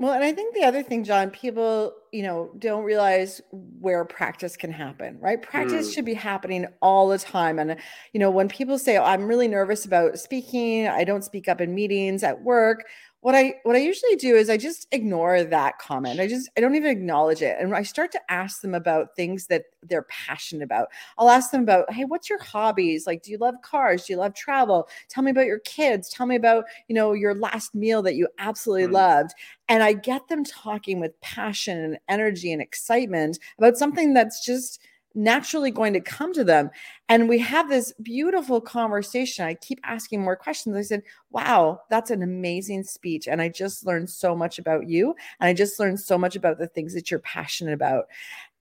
Well, 0.02 0.14
and 0.14 0.24
I 0.24 0.34
think 0.34 0.56
the 0.56 0.64
other 0.64 0.82
thing, 0.82 1.04
John, 1.04 1.30
people, 1.30 1.94
you 2.12 2.24
know, 2.24 2.50
don't 2.58 2.84
realize 2.84 3.40
where 3.52 4.04
practice 4.04 4.58
can 4.58 4.72
happen, 4.72 5.20
right? 5.20 5.40
Practice 5.40 5.92
mm. 5.92 5.94
should 5.94 6.06
be 6.06 6.16
happening 6.16 6.66
all 6.82 7.08
the 7.08 7.20
time. 7.20 7.60
And, 7.60 7.76
you 8.12 8.20
know, 8.20 8.32
when 8.32 8.48
people 8.48 8.80
say, 8.80 8.98
oh, 8.98 9.04
I'm 9.04 9.28
really 9.28 9.48
nervous 9.48 9.86
about 9.86 10.18
speaking, 10.18 10.88
I 10.88 11.04
don't 11.04 11.24
speak 11.24 11.48
up 11.48 11.62
in 11.62 11.76
meetings 11.76 12.24
at 12.24 12.42
work 12.42 12.86
what 13.22 13.36
I 13.36 13.56
what 13.64 13.76
I 13.76 13.80
usually 13.80 14.16
do 14.16 14.36
is 14.36 14.50
I 14.50 14.58
just 14.58 14.88
ignore 14.92 15.44
that 15.44 15.78
comment. 15.78 16.20
I 16.20 16.28
just 16.28 16.50
I 16.58 16.62
don't 16.62 16.76
even 16.76 16.90
acknowledge 16.90 17.44
it. 17.44 17.56
And 17.60 17.74
I 17.76 17.84
start 17.84 18.12
to 18.14 18.32
ask 18.32 18.62
them 18.62 18.74
about 18.74 19.16
things 19.16 19.46
that 19.48 19.66
they're 19.84 20.04
passionate 20.04 20.64
about. 20.64 20.88
I'll 21.20 21.30
ask 21.30 21.52
them 21.52 21.62
about, 21.62 21.92
"Hey, 21.94 22.04
what's 22.06 22.30
your 22.30 22.42
hobbies? 22.42 23.06
Like 23.06 23.22
do 23.22 23.32
you 23.32 23.38
love 23.38 23.56
cars? 23.62 24.06
Do 24.06 24.14
you 24.14 24.18
love 24.18 24.34
travel? 24.34 24.90
Tell 25.08 25.24
me 25.24 25.32
about 25.32 25.46
your 25.46 25.60
kids. 25.60 26.10
Tell 26.10 26.26
me 26.26 26.36
about, 26.36 26.66
you 26.88 26.96
know, 26.96 27.14
your 27.14 27.36
last 27.36 27.76
meal 27.76 28.02
that 28.02 28.16
you 28.16 28.28
absolutely 28.40 28.88
mm. 28.88 28.94
loved." 28.94 29.34
And 29.70 29.84
I 29.84 29.94
get 29.94 30.28
them 30.28 30.44
talking 30.44 31.00
with 31.00 31.20
passion 31.22 31.78
and 31.78 32.00
energy 32.10 32.52
and 32.52 32.62
excitement 32.62 33.38
about 33.58 33.78
something 33.78 34.14
that's 34.14 34.44
just 34.44 34.82
naturally 35.14 35.72
going 35.72 35.94
to 35.94 36.02
come 36.02 36.34
to 36.34 36.44
them. 36.44 36.70
And 37.10 37.28
we 37.28 37.40
have 37.40 37.70
this 37.70 37.94
beautiful 38.02 38.62
conversation. 38.62 39.46
I 39.46 39.56
keep 39.56 39.80
asking 39.84 40.22
more 40.22 40.36
questions. 40.36 40.76
I 40.76 40.82
said, 40.82 41.04
Wow, 41.32 41.82
that's 41.90 42.12
an 42.12 42.24
amazing 42.24 42.84
speech. 42.84 43.28
And 43.28 43.42
I 43.42 43.50
just 43.50 43.86
learned 43.86 44.10
so 44.10 44.36
much 44.36 44.60
about 44.60 44.88
you. 44.88 45.16
And 45.40 45.48
I 45.48 45.54
just 45.54 45.80
learned 45.80 46.00
so 46.00 46.18
much 46.18 46.36
about 46.36 46.58
the 46.58 46.68
things 46.68 46.94
that 46.94 47.12
you're 47.12 47.20
passionate 47.20 47.74
about. 47.74 48.06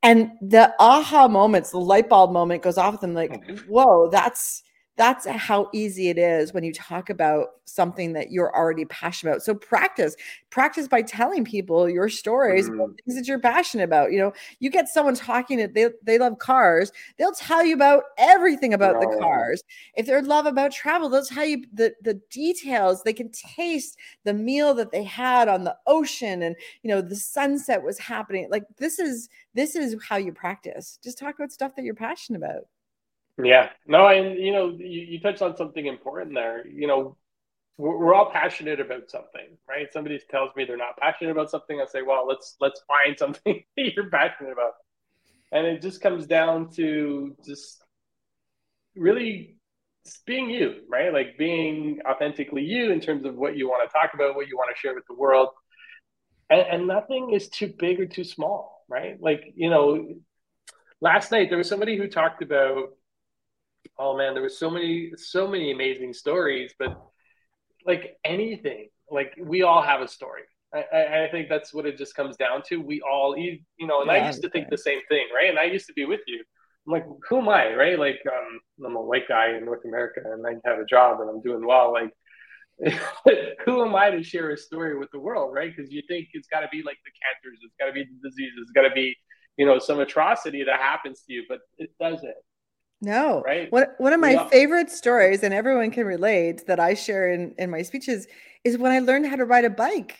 And 0.02 0.32
the 0.40 0.74
aha 0.78 1.28
moments, 1.28 1.70
the 1.70 1.78
light 1.78 2.08
bulb 2.08 2.32
moment 2.32 2.62
goes 2.62 2.78
off 2.78 2.92
with 2.92 3.00
them 3.02 3.14
like, 3.14 3.42
oh, 3.48 3.54
Whoa, 3.68 4.10
that's 4.10 4.62
that's 5.00 5.26
how 5.26 5.70
easy 5.72 6.10
it 6.10 6.18
is 6.18 6.52
when 6.52 6.62
you 6.62 6.74
talk 6.74 7.08
about 7.08 7.52
something 7.64 8.12
that 8.12 8.30
you're 8.30 8.54
already 8.54 8.84
passionate 8.84 9.32
about. 9.32 9.42
So 9.42 9.54
practice, 9.54 10.14
practice 10.50 10.88
by 10.88 11.00
telling 11.00 11.42
people 11.42 11.88
your 11.88 12.10
stories, 12.10 12.68
mm-hmm. 12.68 12.92
things 13.06 13.16
that 13.16 13.26
you're 13.26 13.38
passionate 13.38 13.84
about. 13.84 14.12
You 14.12 14.18
know, 14.18 14.32
you 14.58 14.68
get 14.68 14.90
someone 14.90 15.14
talking 15.14 15.56
that 15.56 15.72
they, 15.72 15.88
they 16.02 16.18
love 16.18 16.38
cars, 16.38 16.92
they'll 17.16 17.32
tell 17.32 17.64
you 17.64 17.74
about 17.74 18.02
everything 18.18 18.74
about 18.74 18.96
right. 18.96 19.10
the 19.10 19.16
cars. 19.16 19.62
If 19.94 20.04
they're 20.04 20.20
love 20.20 20.44
about 20.44 20.70
travel, 20.70 21.08
they'll 21.08 21.24
tell 21.24 21.46
you 21.46 21.64
the, 21.72 21.94
the 22.02 22.20
details. 22.30 23.02
They 23.02 23.14
can 23.14 23.30
taste 23.30 23.96
the 24.24 24.34
meal 24.34 24.74
that 24.74 24.92
they 24.92 25.04
had 25.04 25.48
on 25.48 25.64
the 25.64 25.76
ocean 25.86 26.42
and 26.42 26.54
you 26.82 26.90
know 26.90 27.00
the 27.00 27.16
sunset 27.16 27.82
was 27.82 27.98
happening. 27.98 28.48
Like 28.50 28.64
this 28.76 28.98
is 28.98 29.30
this 29.54 29.76
is 29.76 29.96
how 30.06 30.16
you 30.16 30.32
practice. 30.34 30.98
Just 31.02 31.18
talk 31.18 31.36
about 31.36 31.52
stuff 31.52 31.74
that 31.76 31.86
you're 31.86 31.94
passionate 31.94 32.36
about. 32.36 32.64
Yeah, 33.44 33.70
no, 33.86 34.08
and 34.08 34.38
you 34.38 34.52
know, 34.52 34.70
you, 34.78 35.00
you 35.02 35.20
touched 35.20 35.42
on 35.42 35.56
something 35.56 35.86
important 35.86 36.34
there. 36.34 36.66
You 36.66 36.86
know, 36.86 37.16
we're, 37.78 37.96
we're, 37.96 38.14
all 38.14 38.30
passionate 38.30 38.80
about 38.80 39.10
something, 39.10 39.56
right? 39.68 39.92
Somebody 39.92 40.20
tells 40.30 40.54
me 40.56 40.64
they're 40.64 40.76
not 40.76 40.96
passionate 40.98 41.30
about 41.30 41.50
something, 41.50 41.80
I 41.80 41.86
say, 41.86 42.02
well, 42.02 42.26
let's 42.26 42.56
let's 42.60 42.82
find 42.86 43.18
something 43.18 43.62
you're 43.76 44.10
passionate 44.10 44.52
about, 44.52 44.72
and 45.52 45.66
it 45.66 45.82
just 45.82 46.00
comes 46.00 46.26
down 46.26 46.70
to 46.72 47.36
just 47.44 47.82
really 48.96 49.56
being 50.26 50.50
you, 50.50 50.82
right? 50.88 51.12
Like 51.12 51.38
being 51.38 52.00
authentically 52.08 52.62
you 52.62 52.90
in 52.90 53.00
terms 53.00 53.24
of 53.24 53.36
what 53.36 53.56
you 53.56 53.68
want 53.68 53.88
to 53.88 53.92
talk 53.92 54.10
about, 54.14 54.34
what 54.34 54.48
you 54.48 54.56
want 54.56 54.74
to 54.74 54.80
share 54.80 54.94
with 54.94 55.06
the 55.08 55.14
world, 55.14 55.50
and, 56.48 56.60
and 56.60 56.86
nothing 56.86 57.32
is 57.32 57.48
too 57.48 57.72
big 57.78 58.00
or 58.00 58.06
too 58.06 58.24
small, 58.24 58.84
right? 58.88 59.20
Like 59.20 59.52
you 59.54 59.70
know, 59.70 60.14
last 61.00 61.30
night 61.30 61.48
there 61.48 61.58
was 61.58 61.68
somebody 61.68 61.96
who 61.96 62.08
talked 62.08 62.42
about 62.42 62.90
oh 63.98 64.16
man, 64.16 64.34
there 64.34 64.42
was 64.42 64.58
so 64.58 64.70
many, 64.70 65.12
so 65.16 65.46
many 65.46 65.72
amazing 65.72 66.12
stories, 66.12 66.72
but 66.78 67.00
like 67.86 68.16
anything, 68.24 68.88
like 69.10 69.34
we 69.42 69.62
all 69.62 69.82
have 69.82 70.00
a 70.00 70.08
story. 70.08 70.42
I, 70.72 71.24
I 71.24 71.28
think 71.32 71.48
that's 71.48 71.74
what 71.74 71.84
it 71.84 71.98
just 71.98 72.14
comes 72.14 72.36
down 72.36 72.62
to. 72.68 72.76
We 72.76 73.00
all, 73.02 73.36
you 73.36 73.58
know, 73.80 74.02
and 74.02 74.06
yeah, 74.06 74.24
I 74.24 74.26
used 74.26 74.42
to 74.42 74.50
think 74.50 74.68
the 74.70 74.78
same 74.78 75.00
thing, 75.08 75.26
right? 75.34 75.50
And 75.50 75.58
I 75.58 75.64
used 75.64 75.86
to 75.88 75.92
be 75.92 76.04
with 76.04 76.20
you. 76.28 76.44
I'm 76.86 76.92
like, 76.92 77.06
who 77.28 77.38
am 77.38 77.48
I, 77.48 77.74
right? 77.74 77.98
Like, 77.98 78.20
um, 78.26 78.60
I'm 78.86 78.96
a 78.96 79.02
white 79.02 79.28
guy 79.28 79.56
in 79.56 79.64
North 79.64 79.84
America, 79.84 80.20
and 80.24 80.46
I 80.46 80.52
have 80.68 80.78
a 80.78 80.84
job, 80.84 81.20
and 81.20 81.28
I'm 81.28 81.42
doing 81.42 81.66
well. 81.66 81.92
Like, 81.92 82.12
who 83.64 83.84
am 83.84 83.94
I 83.94 84.10
to 84.10 84.22
share 84.22 84.50
a 84.50 84.56
story 84.56 84.96
with 84.98 85.10
the 85.10 85.18
world, 85.18 85.52
right? 85.52 85.74
Because 85.74 85.92
you 85.92 86.02
think 86.08 86.28
it's 86.32 86.48
got 86.48 86.60
to 86.60 86.68
be 86.68 86.82
like 86.82 86.98
the 87.04 87.10
cancers, 87.10 87.58
it's 87.62 87.74
got 87.78 87.86
to 87.86 87.92
be 87.92 88.04
the 88.04 88.28
diseases, 88.28 88.58
it's 88.62 88.70
got 88.70 88.82
to 88.82 88.94
be, 88.94 89.14
you 89.56 89.66
know, 89.66 89.78
some 89.78 90.00
atrocity 90.00 90.64
that 90.64 90.80
happens 90.80 91.22
to 91.26 91.32
you, 91.32 91.44
but 91.48 91.58
it 91.78 91.90
doesn't. 92.00 92.34
No. 93.00 93.42
Right. 93.46 93.70
One, 93.72 93.86
one 93.98 94.12
of 94.12 94.20
my 94.20 94.32
yeah. 94.32 94.48
favorite 94.48 94.90
stories, 94.90 95.42
and 95.42 95.54
everyone 95.54 95.90
can 95.90 96.06
relate 96.06 96.66
that 96.66 96.78
I 96.78 96.94
share 96.94 97.32
in, 97.32 97.54
in 97.58 97.70
my 97.70 97.82
speeches, 97.82 98.26
is 98.64 98.76
when 98.76 98.92
I 98.92 98.98
learned 98.98 99.26
how 99.26 99.36
to 99.36 99.44
ride 99.44 99.64
a 99.64 99.70
bike. 99.70 100.18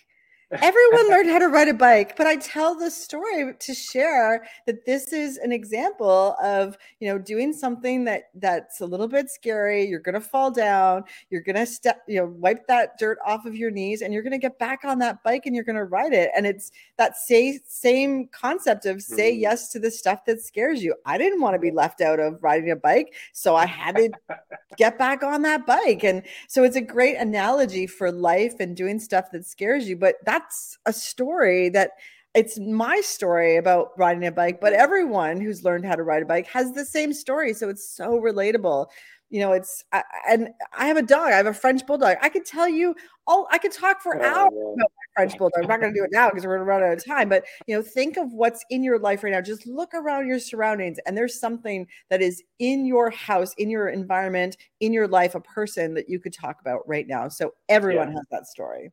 Everyone 0.53 1.09
learned 1.11 1.31
how 1.31 1.39
to 1.39 1.49
ride 1.49 1.69
a 1.69 1.75
bike, 1.75 2.17
but 2.17 2.27
I 2.27 2.37
tell 2.37 2.75
the 2.75 2.91
story 2.91 3.55
to 3.57 3.75
share 3.75 4.47
that 4.67 4.85
this 4.85 5.13
is 5.13 5.39
an 5.39 5.53
example 5.53 6.35
of, 6.43 6.77
you 6.99 7.09
know, 7.09 7.19
doing 7.19 7.53
something 7.53 8.05
that 8.05 8.31
that's 8.35 8.81
a 8.81 8.87
little 8.87 9.07
bit 9.07 9.31
scary. 9.31 9.87
You're 9.87 10.01
going 10.01 10.17
to 10.17 10.21
fall 10.21 10.51
down, 10.51 11.05
you're 11.31 11.41
going 11.41 11.57
to 11.57 11.67
step, 11.67 12.03
you 12.09 12.17
know, 12.17 12.27
wipe 12.27 12.67
that 12.67 12.99
dirt 12.99 13.19
off 13.25 13.47
of 13.47 13.55
your 13.55 13.71
knees 13.71 14.03
and 14.03 14.13
you're 14.13 14.25
going 14.25 14.33
to 14.33 14.39
get 14.39 14.59
back 14.59 14.81
on 14.85 14.99
that 14.99 15.23
bike 15.23 15.47
and 15.47 15.55
you're 15.55 15.65
going 15.65 15.77
to 15.77 15.85
ride 15.85 16.13
it. 16.13 16.31
And 16.37 16.47
it's 16.47 16.73
that 16.99 17.17
say, 17.17 17.61
same 17.67 18.27
concept 18.29 18.87
of 18.87 19.03
say 19.03 19.33
mm-hmm. 19.33 19.43
yes 19.43 19.69
to 19.69 19.79
the 19.79 19.91
stuff 19.91 20.25
that 20.25 20.43
scares 20.43 20.83
you. 20.83 20.97
I 21.07 21.17
didn't 21.17 21.41
want 21.41 21.55
to 21.55 21.61
be 21.61 21.71
left 21.71 22.01
out 22.01 22.19
of 22.19 22.43
riding 22.43 22.73
a 22.73 22.77
bike, 22.77 23.15
so 23.33 23.55
I 23.55 23.67
had 23.67 23.95
to 23.97 24.11
get 24.77 24.99
back 24.99 25.23
on 25.23 25.43
that 25.43 25.65
bike. 25.65 26.03
And 26.03 26.23
so 26.49 26.65
it's 26.65 26.77
a 26.77 26.81
great 26.81 27.17
analogy 27.17 27.87
for 27.87 28.11
life 28.11 28.55
and 28.59 28.77
doing 28.77 28.99
stuff 28.99 29.31
that 29.31 29.47
scares 29.47 29.89
you, 29.89 29.97
but 29.97 30.17
that's 30.25 30.40
that's 30.41 30.79
a 30.87 30.93
story 30.93 31.69
that 31.71 31.93
it's 32.35 32.59
my 32.61 33.01
story 33.01 33.57
about 33.57 33.91
riding 33.99 34.25
a 34.27 34.33
bike, 34.33 34.61
but 34.61 34.73
everyone 34.73 35.41
who's 35.41 35.65
learned 35.65 35.85
how 35.85 35.97
to 35.97 36.03
ride 36.03 36.23
a 36.23 36.27
bike 36.27 36.47
has 36.47 36.73
the 36.73 36.85
same 36.85 37.13
story. 37.13 37.53
So 37.53 37.69
it's 37.69 37.89
so 37.89 38.21
relatable. 38.21 38.87
You 39.31 39.41
know, 39.41 39.53
it's 39.53 39.85
I, 39.93 40.03
and 40.29 40.49
I 40.73 40.87
have 40.87 40.97
a 40.97 41.03
dog. 41.03 41.29
I 41.33 41.37
have 41.37 41.47
a 41.47 41.55
French 41.55 41.87
bulldog. 41.87 42.17
I 42.21 42.29
could 42.29 42.45
tell 42.45 42.69
you 42.69 42.97
all. 43.29 43.47
I 43.51 43.59
could 43.59 43.73
talk 43.73 44.01
for 44.01 44.17
oh, 44.17 44.25
hours 44.25 44.53
about 44.53 44.77
my 44.77 45.07
French 45.15 45.39
bulldog. 45.39 45.63
I'm 45.63 45.69
not 45.69 45.81
going 45.81 45.93
to 45.93 45.99
do 45.99 46.05
it 46.05 46.11
now 46.13 46.31
because 46.31 46.45
we're 46.45 46.57
going 46.57 46.67
to 46.67 46.73
run 46.73 46.83
out 46.83 46.99
of 46.99 47.05
time. 47.05 47.29
But 47.29 47.45
you 47.67 47.77
know, 47.77 47.83
think 47.83 48.17
of 48.17 48.33
what's 48.33 48.65
in 48.71 48.83
your 48.83 48.99
life 48.99 49.23
right 49.23 49.33
now. 49.33 49.41
Just 49.41 49.69
look 49.69 49.95
around 49.95 50.27
your 50.27 50.41
surroundings, 50.41 50.99
and 51.07 51.17
there's 51.17 51.39
something 51.39 51.87
that 52.11 52.21
is 52.21 52.43
in 52.59 52.87
your 52.87 53.11
house, 53.11 53.55
in 53.55 53.71
your 53.71 53.89
environment, 53.89 54.57
in 54.81 54.93
your 54.93 55.07
life, 55.07 55.37
a 55.37 55.41
person 55.41 55.95
that 55.95 56.09
you 56.09 56.19
could 56.19 56.33
talk 56.33 56.61
about 56.61 56.81
right 56.89 57.07
now. 57.07 57.29
So 57.29 57.55
everyone 57.69 58.09
yeah. 58.09 58.15
has 58.15 58.27
that 58.33 58.47
story. 58.49 58.91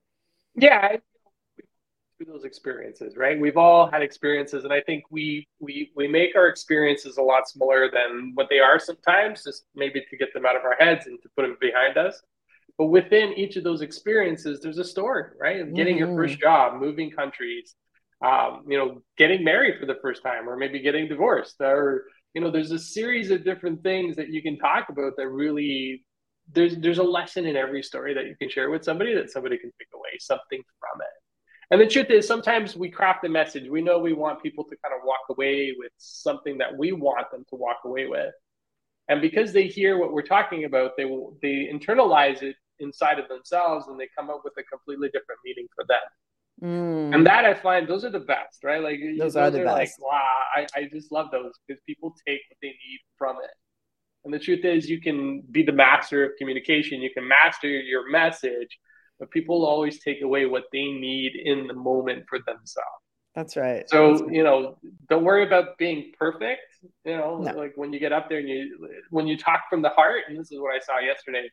Yeah, 0.53 0.97
through 2.17 2.31
those 2.31 2.43
experiences, 2.43 3.15
right? 3.15 3.39
We've 3.39 3.57
all 3.57 3.89
had 3.89 4.01
experiences, 4.01 4.63
and 4.63 4.73
I 4.73 4.81
think 4.81 5.03
we 5.09 5.47
we 5.59 5.91
we 5.95 6.07
make 6.07 6.35
our 6.35 6.47
experiences 6.47 7.17
a 7.17 7.21
lot 7.21 7.47
smaller 7.47 7.89
than 7.91 8.31
what 8.33 8.47
they 8.49 8.59
are 8.59 8.79
sometimes, 8.79 9.43
just 9.43 9.65
maybe 9.75 10.01
to 10.09 10.17
get 10.17 10.33
them 10.33 10.45
out 10.45 10.55
of 10.55 10.63
our 10.63 10.75
heads 10.79 11.05
and 11.05 11.21
to 11.21 11.29
put 11.35 11.43
them 11.43 11.57
behind 11.61 11.97
us. 11.97 12.21
But 12.77 12.87
within 12.87 13.33
each 13.33 13.55
of 13.55 13.63
those 13.63 13.81
experiences, 13.81 14.59
there's 14.61 14.77
a 14.77 14.83
story, 14.83 15.31
right? 15.39 15.61
Of 15.61 15.73
getting 15.73 15.97
mm-hmm. 15.97 16.13
your 16.13 16.15
first 16.15 16.35
mm-hmm. 16.35 16.41
job, 16.41 16.81
moving 16.81 17.11
countries, 17.11 17.75
um, 18.23 18.63
you 18.67 18.77
know, 18.77 19.01
getting 19.17 19.43
married 19.43 19.79
for 19.79 19.85
the 19.85 19.97
first 20.01 20.23
time, 20.23 20.47
or 20.47 20.57
maybe 20.57 20.79
getting 20.81 21.07
divorced, 21.07 21.55
or 21.59 22.05
you 22.33 22.41
know, 22.41 22.51
there's 22.51 22.71
a 22.71 22.79
series 22.79 23.31
of 23.31 23.43
different 23.43 23.81
things 23.83 24.15
that 24.15 24.29
you 24.29 24.41
can 24.41 24.57
talk 24.57 24.89
about 24.89 25.13
that 25.17 25.27
really 25.27 26.03
there's 26.53 26.77
there's 26.77 26.99
a 26.99 27.03
lesson 27.03 27.45
in 27.45 27.55
every 27.55 27.83
story 27.83 28.13
that 28.13 28.25
you 28.25 28.35
can 28.39 28.49
share 28.49 28.69
with 28.69 28.83
somebody 28.83 29.13
that 29.13 29.29
somebody 29.29 29.57
can 29.57 29.71
take 29.79 29.89
away 29.93 30.17
something 30.19 30.61
from 30.79 31.01
it. 31.01 31.16
And 31.69 31.81
the 31.81 31.87
truth 31.87 32.09
is, 32.09 32.25
sometimes 32.25 32.77
we 32.77 32.89
craft 32.89 33.25
a 33.25 33.29
message. 33.29 33.69
We 33.69 33.81
know 33.81 33.99
we 33.99 34.13
want 34.13 34.41
people 34.41 34.63
to 34.63 34.75
kind 34.83 34.95
of 34.95 35.01
walk 35.05 35.19
away 35.29 35.73
with 35.77 35.91
something 35.97 36.57
that 36.59 36.77
we 36.77 36.93
want 36.93 37.29
them 37.31 37.43
to 37.49 37.55
walk 37.55 37.79
away 37.83 38.07
with. 38.07 38.33
And 39.09 39.21
because 39.21 39.53
they 39.53 39.67
hear 39.67 39.97
what 39.97 40.13
we're 40.13 40.21
talking 40.21 40.65
about, 40.65 40.91
they 40.97 41.05
will 41.05 41.37
they 41.41 41.69
internalize 41.71 42.41
it 42.41 42.55
inside 42.79 43.19
of 43.19 43.27
themselves 43.27 43.87
and 43.87 43.99
they 43.99 44.07
come 44.17 44.29
up 44.29 44.41
with 44.43 44.53
a 44.57 44.63
completely 44.63 45.07
different 45.07 45.39
meaning 45.43 45.67
for 45.75 45.85
them. 45.87 45.99
Mm. 46.61 47.15
And 47.15 47.27
that 47.27 47.45
I 47.45 47.53
find 47.53 47.87
those 47.87 48.03
are 48.03 48.09
the 48.09 48.19
best, 48.19 48.63
right? 48.63 48.81
Like 48.81 48.99
those, 48.99 49.33
those 49.33 49.35
are 49.35 49.51
the 49.51 49.61
are 49.61 49.65
best. 49.65 49.99
Like, 49.99 50.11
wow, 50.11 50.37
I, 50.55 50.67
I 50.75 50.89
just 50.91 51.11
love 51.11 51.27
those 51.31 51.53
because 51.67 51.81
people 51.85 52.15
take 52.27 52.41
what 52.49 52.57
they 52.61 52.69
need 52.69 52.99
from 53.17 53.37
it. 53.43 53.51
And 54.25 54.33
the 54.33 54.39
truth 54.39 54.65
is, 54.65 54.89
you 54.89 54.99
can 54.99 55.41
be 55.51 55.63
the 55.63 55.71
master 55.71 56.25
of 56.25 56.31
communication. 56.37 57.01
You 57.01 57.11
can 57.13 57.27
master 57.27 57.69
your 57.69 58.09
message, 58.09 58.77
but 59.19 59.31
people 59.31 59.65
always 59.65 59.99
take 59.99 60.21
away 60.21 60.45
what 60.45 60.63
they 60.71 60.85
need 60.85 61.33
in 61.35 61.67
the 61.67 61.73
moment 61.73 62.25
for 62.29 62.39
themselves. 62.39 62.87
That's 63.35 63.55
right. 63.55 63.87
So, 63.87 64.11
That's 64.11 64.21
right. 64.23 64.33
you 64.33 64.43
know, 64.43 64.77
don't 65.09 65.23
worry 65.23 65.45
about 65.45 65.77
being 65.77 66.11
perfect. 66.17 66.61
You 67.05 67.17
know, 67.17 67.37
no. 67.37 67.51
like 67.55 67.73
when 67.75 67.93
you 67.93 67.99
get 67.99 68.11
up 68.11 68.29
there 68.29 68.39
and 68.39 68.49
you, 68.49 68.89
when 69.11 69.27
you 69.27 69.37
talk 69.37 69.63
from 69.69 69.81
the 69.81 69.89
heart, 69.89 70.21
and 70.27 70.39
this 70.39 70.51
is 70.51 70.59
what 70.59 70.75
I 70.75 70.79
saw 70.79 70.99
yesterday, 70.99 71.49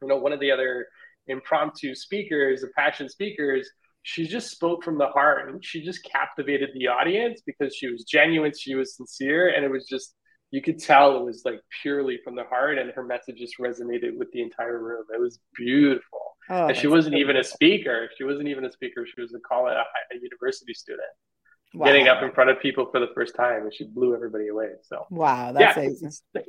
you 0.00 0.08
know, 0.08 0.18
one 0.18 0.32
of 0.32 0.40
the 0.40 0.50
other 0.50 0.86
impromptu 1.26 1.94
speakers, 1.94 2.60
the 2.60 2.68
passion 2.76 3.08
speakers, 3.08 3.68
she 4.02 4.26
just 4.26 4.50
spoke 4.50 4.84
from 4.84 4.98
the 4.98 5.06
heart 5.06 5.48
and 5.48 5.64
she 5.64 5.82
just 5.82 6.04
captivated 6.04 6.70
the 6.74 6.88
audience 6.88 7.42
because 7.44 7.74
she 7.74 7.88
was 7.88 8.04
genuine, 8.04 8.52
she 8.56 8.74
was 8.74 8.96
sincere, 8.96 9.48
and 9.48 9.64
it 9.64 9.70
was 9.70 9.86
just 9.86 10.14
you 10.50 10.62
could 10.62 10.78
tell 10.78 11.16
it 11.16 11.24
was 11.24 11.42
like 11.44 11.60
purely 11.82 12.20
from 12.22 12.36
the 12.36 12.44
heart, 12.44 12.78
and 12.78 12.90
her 12.92 13.02
message 13.02 13.38
just 13.38 13.58
resonated 13.58 14.16
with 14.16 14.30
the 14.32 14.42
entire 14.42 14.80
room. 14.80 15.04
It 15.12 15.20
was 15.20 15.40
beautiful. 15.56 16.33
Oh, 16.50 16.66
and 16.66 16.76
she 16.76 16.86
wasn't 16.86 17.16
even 17.16 17.36
a 17.36 17.44
speaker. 17.44 18.08
She 18.16 18.24
wasn't 18.24 18.48
even 18.48 18.64
a 18.64 18.72
speaker. 18.72 19.06
She 19.06 19.20
was 19.20 19.34
a 19.34 19.40
college, 19.40 19.76
a 19.76 20.16
university 20.16 20.74
student, 20.74 21.08
wow. 21.72 21.86
getting 21.86 22.08
up 22.08 22.22
in 22.22 22.32
front 22.32 22.50
of 22.50 22.60
people 22.60 22.86
for 22.90 23.00
the 23.00 23.08
first 23.14 23.34
time, 23.34 23.62
and 23.62 23.74
she 23.74 23.84
blew 23.84 24.14
everybody 24.14 24.48
away. 24.48 24.68
So 24.82 25.06
wow, 25.10 25.52
that's 25.52 25.76
yeah. 25.76 26.42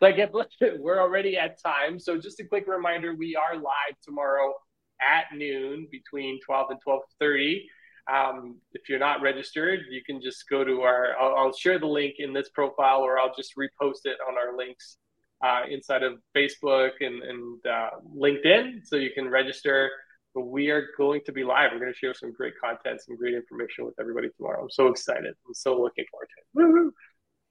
like 0.00 0.16
we're 0.78 1.00
already 1.00 1.36
at 1.36 1.60
time. 1.60 1.98
So 1.98 2.18
just 2.18 2.38
a 2.40 2.44
quick 2.44 2.66
reminder: 2.68 3.14
we 3.16 3.34
are 3.34 3.56
live 3.56 3.96
tomorrow 4.02 4.54
at 5.00 5.36
noon 5.36 5.88
between 5.90 6.38
12 6.44 6.70
and 6.70 6.80
12:30. 6.86 7.62
Um, 8.08 8.60
if 8.72 8.88
you're 8.88 9.00
not 9.00 9.20
registered, 9.20 9.80
you 9.90 10.02
can 10.04 10.22
just 10.22 10.48
go 10.48 10.62
to 10.62 10.82
our. 10.82 11.16
I'll, 11.20 11.34
I'll, 11.34 11.52
share 11.52 11.80
the 11.80 11.86
link 11.86 12.14
in 12.18 12.32
this 12.32 12.48
profile, 12.50 13.00
or 13.00 13.18
I'll 13.18 13.34
just 13.34 13.54
repost 13.56 14.04
it 14.04 14.18
on 14.28 14.36
our 14.36 14.56
links 14.56 14.98
uh, 15.42 15.62
inside 15.70 16.02
of 16.02 16.14
Facebook 16.36 16.92
and, 17.00 17.22
and 17.22 17.66
uh, 17.66 17.90
LinkedIn, 18.16 18.84
so 18.84 18.96
you 18.96 19.10
can 19.14 19.28
register. 19.28 19.90
But 20.34 20.46
we 20.46 20.70
are 20.70 20.88
going 20.98 21.22
to 21.26 21.32
be 21.32 21.44
live. 21.44 21.70
We're 21.72 21.80
going 21.80 21.92
to 21.92 21.98
share 21.98 22.14
some 22.14 22.32
great 22.32 22.54
content, 22.62 23.00
some 23.00 23.16
great 23.16 23.34
information 23.34 23.86
with 23.86 23.94
everybody 23.98 24.28
tomorrow. 24.36 24.62
I'm 24.62 24.70
so 24.70 24.88
excited. 24.88 25.34
I'm 25.46 25.54
so 25.54 25.80
looking 25.80 26.04
forward 26.10 26.28
to 26.28 26.40
it. 26.40 26.66
Woo-hoo. 26.66 26.92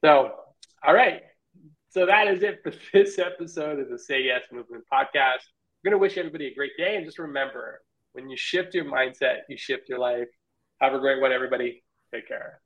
So, 0.03 0.33
all 0.85 0.93
right. 0.93 1.21
So 1.89 2.05
that 2.05 2.27
is 2.27 2.43
it 2.43 2.59
for 2.61 2.73
this 2.93 3.17
episode 3.17 3.79
of 3.79 3.89
the 3.89 3.97
Say 3.97 4.23
Yes 4.23 4.41
Movement 4.51 4.83
podcast. 4.91 5.15
I'm 5.15 5.91
going 5.91 5.93
to 5.93 5.97
wish 5.97 6.17
everybody 6.17 6.47
a 6.47 6.53
great 6.53 6.73
day. 6.77 6.95
And 6.95 7.05
just 7.05 7.19
remember 7.19 7.81
when 8.13 8.29
you 8.29 8.37
shift 8.37 8.75
your 8.75 8.85
mindset, 8.85 9.39
you 9.49 9.57
shift 9.57 9.89
your 9.89 9.99
life. 9.99 10.27
Have 10.79 10.93
a 10.93 10.99
great 10.99 11.21
one, 11.21 11.31
everybody. 11.31 11.83
Take 12.13 12.27
care. 12.27 12.61